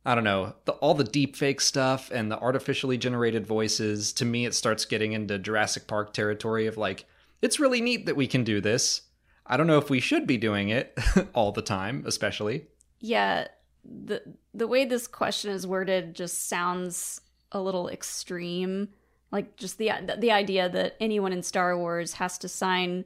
I 0.05 0.15
don't 0.15 0.23
know, 0.23 0.55
the, 0.65 0.73
all 0.73 0.93
the 0.93 1.03
deep 1.03 1.35
fake 1.35 1.61
stuff 1.61 2.11
and 2.11 2.29
the 2.29 2.39
artificially 2.39 2.97
generated 2.97 3.47
voices, 3.47 4.11
to 4.13 4.25
me, 4.25 4.45
it 4.45 4.53
starts 4.53 4.83
getting 4.85 5.13
into 5.13 5.39
Jurassic 5.39 5.87
Park 5.87 6.13
territory 6.13 6.67
of 6.67 6.77
like, 6.77 7.05
it's 7.41 7.59
really 7.59 7.81
neat 7.81 8.05
that 8.05 8.17
we 8.17 8.27
can 8.27 8.43
do 8.43 8.59
this. 8.59 9.03
I 9.45 9.57
don't 9.57 9.67
know 9.67 9.77
if 9.77 9.89
we 9.89 9.99
should 9.99 10.27
be 10.27 10.37
doing 10.37 10.69
it 10.69 10.97
all 11.33 11.51
the 11.51 11.61
time, 11.61 12.03
especially. 12.05 12.67
Yeah, 12.99 13.47
the 13.83 14.21
the 14.53 14.67
way 14.67 14.85
this 14.85 15.07
question 15.07 15.51
is 15.51 15.67
worded 15.67 16.15
just 16.15 16.47
sounds 16.47 17.19
a 17.51 17.59
little 17.59 17.89
extreme. 17.89 18.89
Like 19.31 19.57
just 19.57 19.77
the 19.77 19.91
the 20.17 20.31
idea 20.31 20.69
that 20.69 20.95
anyone 20.99 21.33
in 21.33 21.43
Star 21.43 21.77
Wars 21.77 22.13
has 22.13 22.37
to 22.39 22.47
sign 22.47 23.05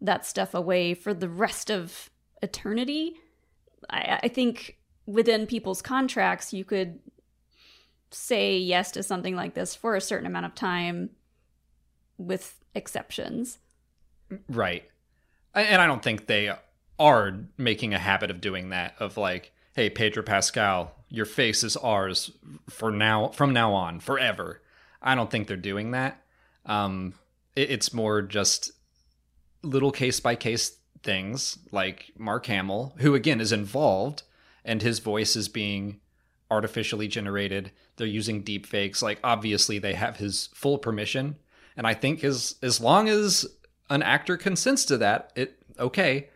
that 0.00 0.26
stuff 0.26 0.54
away 0.54 0.94
for 0.94 1.14
the 1.14 1.28
rest 1.28 1.70
of 1.70 2.10
eternity. 2.42 3.14
I, 3.90 4.20
I 4.24 4.28
think 4.28 4.78
within 5.08 5.46
people's 5.46 5.80
contracts, 5.80 6.52
you 6.52 6.64
could 6.64 7.00
say 8.10 8.58
yes 8.58 8.92
to 8.92 9.02
something 9.02 9.34
like 9.34 9.54
this 9.54 9.74
for 9.74 9.96
a 9.96 10.02
certain 10.02 10.26
amount 10.26 10.44
of 10.44 10.54
time 10.54 11.08
with 12.18 12.62
exceptions. 12.74 13.58
Right. 14.50 14.84
And 15.54 15.80
I 15.80 15.86
don't 15.86 16.02
think 16.02 16.26
they 16.26 16.54
are 16.98 17.38
making 17.56 17.94
a 17.94 17.98
habit 17.98 18.30
of 18.30 18.42
doing 18.42 18.68
that 18.68 18.94
of 19.00 19.16
like, 19.16 19.52
hey, 19.74 19.88
Pedro 19.88 20.22
Pascal, 20.22 20.94
your 21.08 21.24
face 21.24 21.64
is 21.64 21.76
ours 21.78 22.30
for 22.68 22.90
now 22.90 23.28
from 23.28 23.54
now 23.54 23.72
on, 23.72 24.00
forever. 24.00 24.60
I 25.00 25.14
don't 25.14 25.30
think 25.30 25.48
they're 25.48 25.56
doing 25.56 25.92
that. 25.92 26.22
Um, 26.66 27.14
it, 27.56 27.70
it's 27.70 27.94
more 27.94 28.20
just 28.20 28.72
little 29.62 29.90
case 29.90 30.20
by 30.20 30.34
case 30.34 30.76
things 31.02 31.58
like 31.72 32.12
Mark 32.18 32.44
Hamill, 32.46 32.94
who 32.98 33.14
again 33.14 33.40
is 33.40 33.52
involved 33.52 34.24
and 34.64 34.82
his 34.82 34.98
voice 34.98 35.36
is 35.36 35.48
being 35.48 36.00
artificially 36.50 37.08
generated. 37.08 37.72
They're 37.96 38.06
using 38.06 38.42
deep 38.42 38.66
fakes. 38.66 39.02
Like 39.02 39.20
obviously 39.22 39.78
they 39.78 39.94
have 39.94 40.16
his 40.16 40.48
full 40.54 40.78
permission. 40.78 41.36
And 41.76 41.86
I 41.86 41.94
think 41.94 42.24
as 42.24 42.56
as 42.62 42.80
long 42.80 43.08
as 43.08 43.46
an 43.90 44.02
actor 44.02 44.36
consents 44.36 44.84
to 44.86 44.98
that, 44.98 45.32
it 45.36 45.62
okay. 45.78 46.28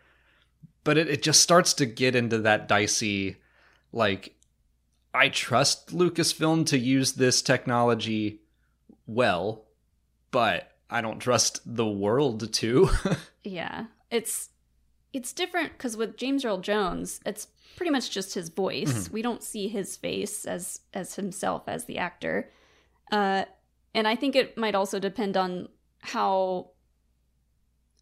But 0.85 0.99
it, 0.99 1.09
it 1.09 1.23
just 1.23 1.41
starts 1.41 1.75
to 1.75 1.87
get 1.87 2.17
into 2.17 2.39
that 2.39 2.67
dicey, 2.67 3.37
like, 3.93 4.35
I 5.15 5.29
trust 5.29 5.95
Lucasfilm 5.95 6.67
to 6.67 6.79
use 6.79 7.13
this 7.13 7.41
technology 7.41 8.41
well, 9.07 9.67
but 10.33 10.73
I 10.91 11.01
don't 11.01 11.21
trust 11.21 11.61
the 11.65 11.87
world 11.87 12.53
to. 12.55 12.91
yeah. 13.45 13.87
It's 14.11 14.49
it's 15.13 15.33
different 15.33 15.73
because 15.73 15.97
with 15.97 16.17
James 16.17 16.45
Earl 16.45 16.59
Jones, 16.59 17.21
it's 17.27 17.49
pretty 17.77 17.91
much 17.91 18.11
just 18.11 18.35
his 18.35 18.49
voice. 18.49 18.93
Mm-hmm. 18.93 19.13
We 19.13 19.23
don't 19.23 19.43
see 19.43 19.69
his 19.69 19.97
face 19.97 20.45
as 20.45 20.81
as 20.95 21.17
himself 21.17 21.65
as 21.67 21.85
the 21.85 21.99
actor. 21.99 22.51
Uh 23.11 23.45
and 23.95 24.09
I 24.09 24.17
think 24.17 24.37
it 24.37 24.57
might 24.57 24.75
also 24.75 24.99
depend 24.99 25.37
on 25.37 25.69
how 26.01 26.71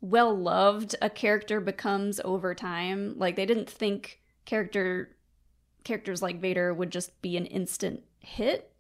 well 0.01 0.35
loved 0.35 0.95
a 1.03 1.11
character 1.11 1.61
becomes 1.61 2.21
over 2.25 2.55
time. 2.55 3.19
Like 3.19 3.37
they 3.37 3.47
didn't 3.47 3.69
think 3.69 4.21
character 4.45 5.17
characters 5.85 6.23
like 6.23 6.41
Vader 6.41 6.73
would 6.73 6.91
just 6.91 7.21
be 7.23 7.37
an 7.37 7.47
instant 7.47 8.03
hit 8.21 8.73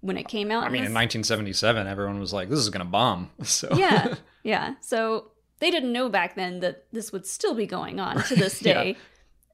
when 0.00 0.16
it 0.16 0.28
came 0.28 0.50
out. 0.50 0.64
I 0.64 0.68
mean, 0.68 0.82
in, 0.82 0.88
in 0.88 0.94
1977, 0.94 1.86
everyone 1.86 2.20
was 2.20 2.32
like, 2.32 2.48
"This 2.48 2.60
is 2.60 2.70
gonna 2.70 2.84
bomb." 2.84 3.30
So 3.44 3.74
yeah, 3.74 4.14
yeah. 4.42 4.74
So 4.80 5.32
they 5.60 5.70
didn't 5.70 5.92
know 5.92 6.08
back 6.08 6.34
then 6.34 6.60
that 6.60 6.86
this 6.92 7.12
would 7.12 7.26
still 7.26 7.54
be 7.54 7.66
going 7.66 7.98
on 8.00 8.22
to 8.24 8.36
this 8.36 8.60
day. 8.60 8.90
yeah. 8.90 9.02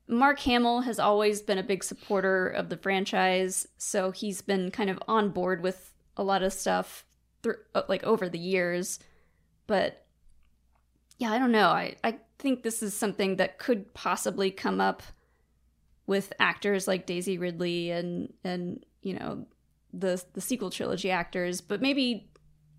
Mark 0.06 0.38
Hamill 0.40 0.82
has 0.82 0.98
always 0.98 1.40
been 1.40 1.58
a 1.58 1.62
big 1.62 1.82
supporter 1.82 2.48
of 2.48 2.68
the 2.68 2.76
franchise, 2.76 3.66
so 3.78 4.10
he's 4.10 4.42
been 4.42 4.70
kind 4.70 4.90
of 4.90 4.98
on 5.08 5.30
board 5.30 5.62
with 5.62 5.94
a 6.16 6.22
lot 6.22 6.42
of 6.42 6.52
stuff, 6.52 7.06
th- 7.42 7.56
uh, 7.74 7.82
like 7.88 8.04
over 8.04 8.28
the 8.28 8.38
years. 8.38 8.98
But 9.66 10.04
yeah, 11.18 11.32
I 11.32 11.38
don't 11.38 11.52
know. 11.52 11.68
I, 11.68 11.96
I 12.04 12.18
think 12.38 12.62
this 12.62 12.82
is 12.82 12.94
something 12.94 13.36
that 13.36 13.58
could 13.58 13.94
possibly 13.94 14.50
come 14.50 14.80
up 14.80 15.02
with 16.06 16.34
actors 16.38 16.86
like 16.86 17.06
Daisy 17.06 17.38
Ridley 17.38 17.90
and 17.90 18.32
and 18.44 18.84
you 19.00 19.14
know 19.14 19.46
the 19.94 20.22
the 20.34 20.40
sequel 20.42 20.68
trilogy 20.68 21.10
actors, 21.10 21.62
but 21.62 21.80
maybe 21.80 22.30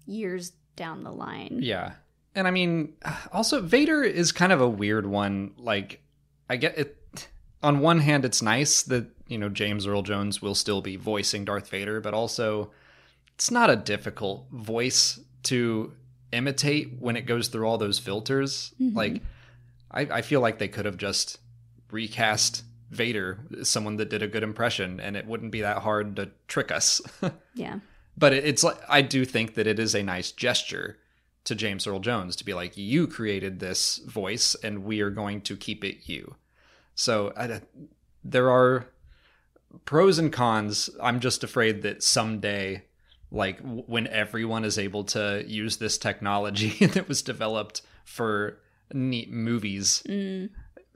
years 0.06 0.52
down 0.76 1.04
the 1.04 1.12
line. 1.12 1.60
Yeah. 1.62 1.94
And 2.36 2.48
I 2.48 2.52
mean, 2.52 2.94
also 3.32 3.62
Vader 3.62 4.04
is 4.04 4.32
kind 4.32 4.52
of 4.52 4.62
a 4.62 4.68
weird 4.68 5.06
one. 5.06 5.54
Like 5.58 6.02
I 6.50 6.58
get 6.58 6.78
it 6.78 7.28
on 7.64 7.80
one 7.80 8.00
hand 8.00 8.26
it's 8.26 8.42
nice 8.42 8.84
that, 8.84 9.08
you 9.28 9.38
know, 9.38 9.50
James 9.50 9.88
Earl 9.88 10.04
Jones 10.04 10.42
will 10.42 10.56
still 10.56 10.82
be 10.82 10.98
voicing 10.98 11.46
Darth 11.46 11.70
Vader, 11.70 12.00
but 12.02 12.14
also 12.14 12.72
it's 13.36 13.52
not 13.52 13.70
a 13.70 13.76
difficult 13.76 14.46
voice 14.52 15.20
to 15.44 15.94
imitate 16.32 16.94
when 17.00 17.16
it 17.16 17.22
goes 17.22 17.48
through 17.48 17.68
all 17.68 17.78
those 17.78 18.00
filters. 18.00 18.74
Mm-hmm. 18.80 18.96
Like, 18.96 19.22
I, 19.92 20.02
I 20.02 20.22
feel 20.22 20.42
like 20.42 20.60
they 20.60 20.68
could 20.68 20.86
have 20.86 20.98
just 20.98 21.40
recast 21.92 22.64
Vader, 22.92 23.40
someone 23.64 23.98
that 23.98 24.10
did 24.10 24.22
a 24.22 24.28
good 24.28 24.44
impression, 24.44 25.00
and 25.00 25.18
it 25.18 25.26
wouldn't 25.26 25.52
be 25.52 25.62
that 25.62 25.80
hard 25.80 26.16
to 26.18 26.30
trick 26.48 26.72
us. 26.72 27.02
yeah. 27.56 27.80
But 28.18 28.34
it, 28.34 28.46
it's 28.46 28.64
like, 28.64 28.78
I 28.88 29.02
do 29.02 29.26
think 29.26 29.56
that 29.56 29.68
it 29.68 29.80
is 29.80 29.96
a 29.96 30.04
nice 30.04 30.32
gesture 30.32 30.98
to 31.46 31.56
James 31.56 31.88
Earl 31.88 32.00
Jones 32.00 32.36
to 32.36 32.46
be 32.46 32.54
like, 32.54 32.78
you 32.78 33.08
created 33.08 33.60
this 33.60 33.98
voice, 33.98 34.56
and 34.64 34.84
we 34.84 35.02
are 35.02 35.10
going 35.10 35.42
to 35.42 35.56
keep 35.56 35.84
it 35.84 36.10
you. 36.10 36.36
So 36.96 37.34
I, 37.38 37.62
there 38.24 38.52
are 38.52 38.88
pros 39.86 40.20
and 40.20 40.32
cons. 40.32 40.90
I'm 41.02 41.20
just 41.20 41.44
afraid 41.44 41.82
that 41.84 42.04
someday 42.04 42.84
like 43.32 43.60
when 43.60 44.08
everyone 44.08 44.64
is 44.64 44.80
able 44.80 45.04
to 45.04 45.44
use 45.48 45.78
this 45.78 45.98
technology 45.98 46.86
that 46.88 47.08
was 47.08 47.22
developed 47.22 47.82
for 48.06 48.60
neat 48.94 49.32
movies 49.32 50.04
mm. 50.08 50.50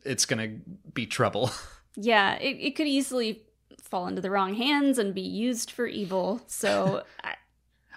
it's 0.05 0.25
gonna 0.25 0.47
be 0.93 1.05
trouble 1.05 1.51
yeah 1.95 2.35
it, 2.35 2.57
it 2.59 2.75
could 2.75 2.87
easily 2.87 3.41
fall 3.81 4.07
into 4.07 4.21
the 4.21 4.29
wrong 4.29 4.53
hands 4.53 4.97
and 4.97 5.15
be 5.15 5.21
used 5.21 5.71
for 5.71 5.87
evil 5.87 6.41
so 6.45 7.03
I, 7.23 7.35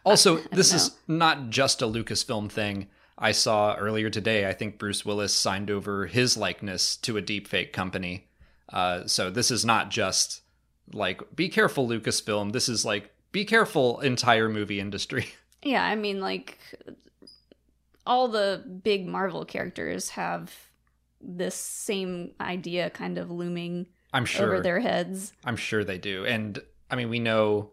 also 0.04 0.36
this 0.52 0.72
is 0.72 0.96
not 1.08 1.50
just 1.50 1.82
a 1.82 1.86
lucasfilm 1.86 2.50
thing 2.50 2.86
i 3.18 3.32
saw 3.32 3.74
earlier 3.76 4.10
today 4.10 4.48
i 4.48 4.52
think 4.52 4.78
bruce 4.78 5.04
willis 5.04 5.34
signed 5.34 5.70
over 5.70 6.06
his 6.06 6.36
likeness 6.36 6.96
to 6.96 7.16
a 7.16 7.22
deepfake 7.22 7.72
company 7.72 8.28
uh, 8.72 9.06
so 9.06 9.28
this 9.28 9.50
is 9.50 9.64
not 9.66 9.90
just 9.90 10.40
like 10.94 11.20
be 11.36 11.48
careful 11.48 11.86
lucasfilm 11.86 12.52
this 12.52 12.68
is 12.68 12.84
like 12.84 13.12
be 13.32 13.46
careful, 13.46 13.98
entire 14.00 14.48
movie 14.48 14.78
industry. 14.78 15.26
Yeah, 15.64 15.84
I 15.84 15.94
mean, 15.94 16.20
like, 16.20 16.58
all 18.04 18.26
the 18.26 18.64
big 18.82 19.06
Marvel 19.06 19.44
characters 19.44 20.10
have 20.10 20.52
this 21.20 21.54
same 21.54 22.32
idea 22.40 22.90
kind 22.90 23.16
of 23.16 23.30
looming 23.30 23.86
I'm 24.12 24.24
sure 24.24 24.54
over 24.54 24.60
their 24.60 24.80
heads. 24.80 25.32
I'm 25.44 25.54
sure 25.54 25.84
they 25.84 25.98
do. 25.98 26.26
And 26.26 26.60
I 26.90 26.96
mean, 26.96 27.10
we 27.10 27.20
know 27.20 27.70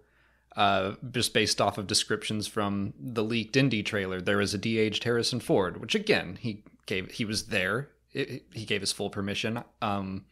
uh, 0.56 0.94
just 1.12 1.34
based 1.34 1.62
off 1.62 1.78
of 1.78 1.88
descriptions 1.88 2.48
from 2.48 2.94
the 3.00 3.24
leaked 3.24 3.56
Indy 3.56 3.84
trailer, 3.84 4.20
there 4.22 4.42
is 4.42 4.54
a 4.54 4.58
de-aged 4.58 5.04
Harrison 5.04 5.40
Ford, 5.40 5.80
which 5.80 5.96
again, 5.96 6.38
he 6.40 6.64
gave 6.86 7.12
he 7.12 7.26
was 7.26 7.48
there. 7.48 7.90
It, 8.12 8.46
he 8.54 8.66
gave 8.66 8.82
his 8.82 8.92
full 8.92 9.10
permission. 9.10 9.64
Um, 9.82 10.26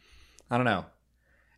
I 0.50 0.56
don't 0.56 0.66
know. 0.66 0.86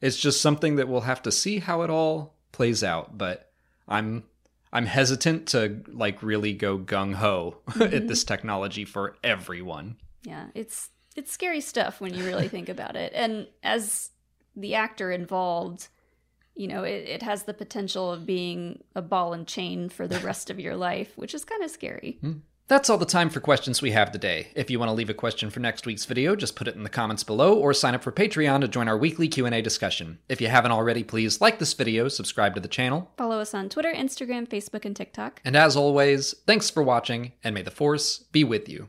It's 0.01 0.18
just 0.18 0.40
something 0.40 0.77
that 0.77 0.88
we'll 0.88 1.03
have 1.03 1.23
to 1.23 1.33
see 1.33 1.59
how 1.59 1.83
it 1.83 1.90
all 1.90 2.35
plays 2.53 2.85
out, 2.85 3.16
but 3.16 3.51
I'm 3.88 4.25
I'm 4.73 4.87
hesitant 4.87 5.49
to 5.49 5.83
like 5.88 6.23
really 6.23 6.53
go 6.53 6.79
gung 6.79 7.14
ho 7.14 7.59
mm-hmm. 7.68 7.83
at 7.94 8.09
this 8.09 8.25
technology 8.25 8.85
for 8.85 9.16
everyone. 9.25 9.96
Yeah, 10.23 10.46
it's 10.55 10.90
it's 11.16 11.33
scary 11.33 11.61
stuff 11.61 12.01
when 12.01 12.14
you 12.14 12.25
really 12.25 12.49
think 12.49 12.68
about 12.68 12.96
it. 12.96 13.12
And 13.14 13.49
as 13.62 14.11
the 14.55 14.75
actor 14.75 15.11
involved, 15.11 15.88
you 16.54 16.68
know, 16.68 16.82
it, 16.84 17.08
it 17.08 17.22
has 17.22 17.44
the 17.44 17.54
potential 17.54 18.12
of 18.12 18.26
being 18.26 18.82
a 18.94 19.02
ball 19.02 19.32
and 19.32 19.46
chain 19.46 19.88
for 19.88 20.06
the 20.06 20.18
rest 20.20 20.50
of 20.50 20.60
your 20.60 20.76
life, 20.76 21.12
which 21.16 21.34
is 21.34 21.44
kind 21.44 21.62
of 21.62 21.70
scary. 21.70 22.18
Hmm. 22.20 22.32
That's 22.68 22.88
all 22.88 22.98
the 22.98 23.04
time 23.04 23.30
for 23.30 23.40
questions 23.40 23.82
we 23.82 23.90
have 23.90 24.12
today. 24.12 24.52
If 24.54 24.70
you 24.70 24.78
want 24.78 24.90
to 24.90 24.94
leave 24.94 25.10
a 25.10 25.14
question 25.14 25.50
for 25.50 25.58
next 25.58 25.86
week's 25.86 26.04
video, 26.04 26.36
just 26.36 26.54
put 26.54 26.68
it 26.68 26.76
in 26.76 26.84
the 26.84 26.88
comments 26.88 27.24
below 27.24 27.58
or 27.58 27.74
sign 27.74 27.96
up 27.96 28.04
for 28.04 28.12
Patreon 28.12 28.60
to 28.60 28.68
join 28.68 28.86
our 28.86 28.96
weekly 28.96 29.26
Q&A 29.26 29.60
discussion. 29.60 30.20
If 30.28 30.40
you 30.40 30.46
haven't 30.46 30.70
already, 30.70 31.02
please 31.02 31.40
like 31.40 31.58
this 31.58 31.72
video, 31.74 32.06
subscribe 32.06 32.54
to 32.54 32.60
the 32.60 32.68
channel, 32.68 33.10
Follow 33.16 33.40
us 33.40 33.54
on 33.54 33.70
Twitter, 33.70 33.92
Instagram, 33.92 34.48
Facebook, 34.48 34.84
and 34.84 34.94
TikTok. 34.94 35.40
and 35.44 35.56
as 35.56 35.74
always, 35.74 36.32
thanks 36.46 36.70
for 36.70 36.84
watching 36.84 37.32
and 37.42 37.56
may 37.56 37.62
the 37.62 37.72
force 37.72 38.18
be 38.30 38.44
with 38.44 38.68
you. 38.68 38.88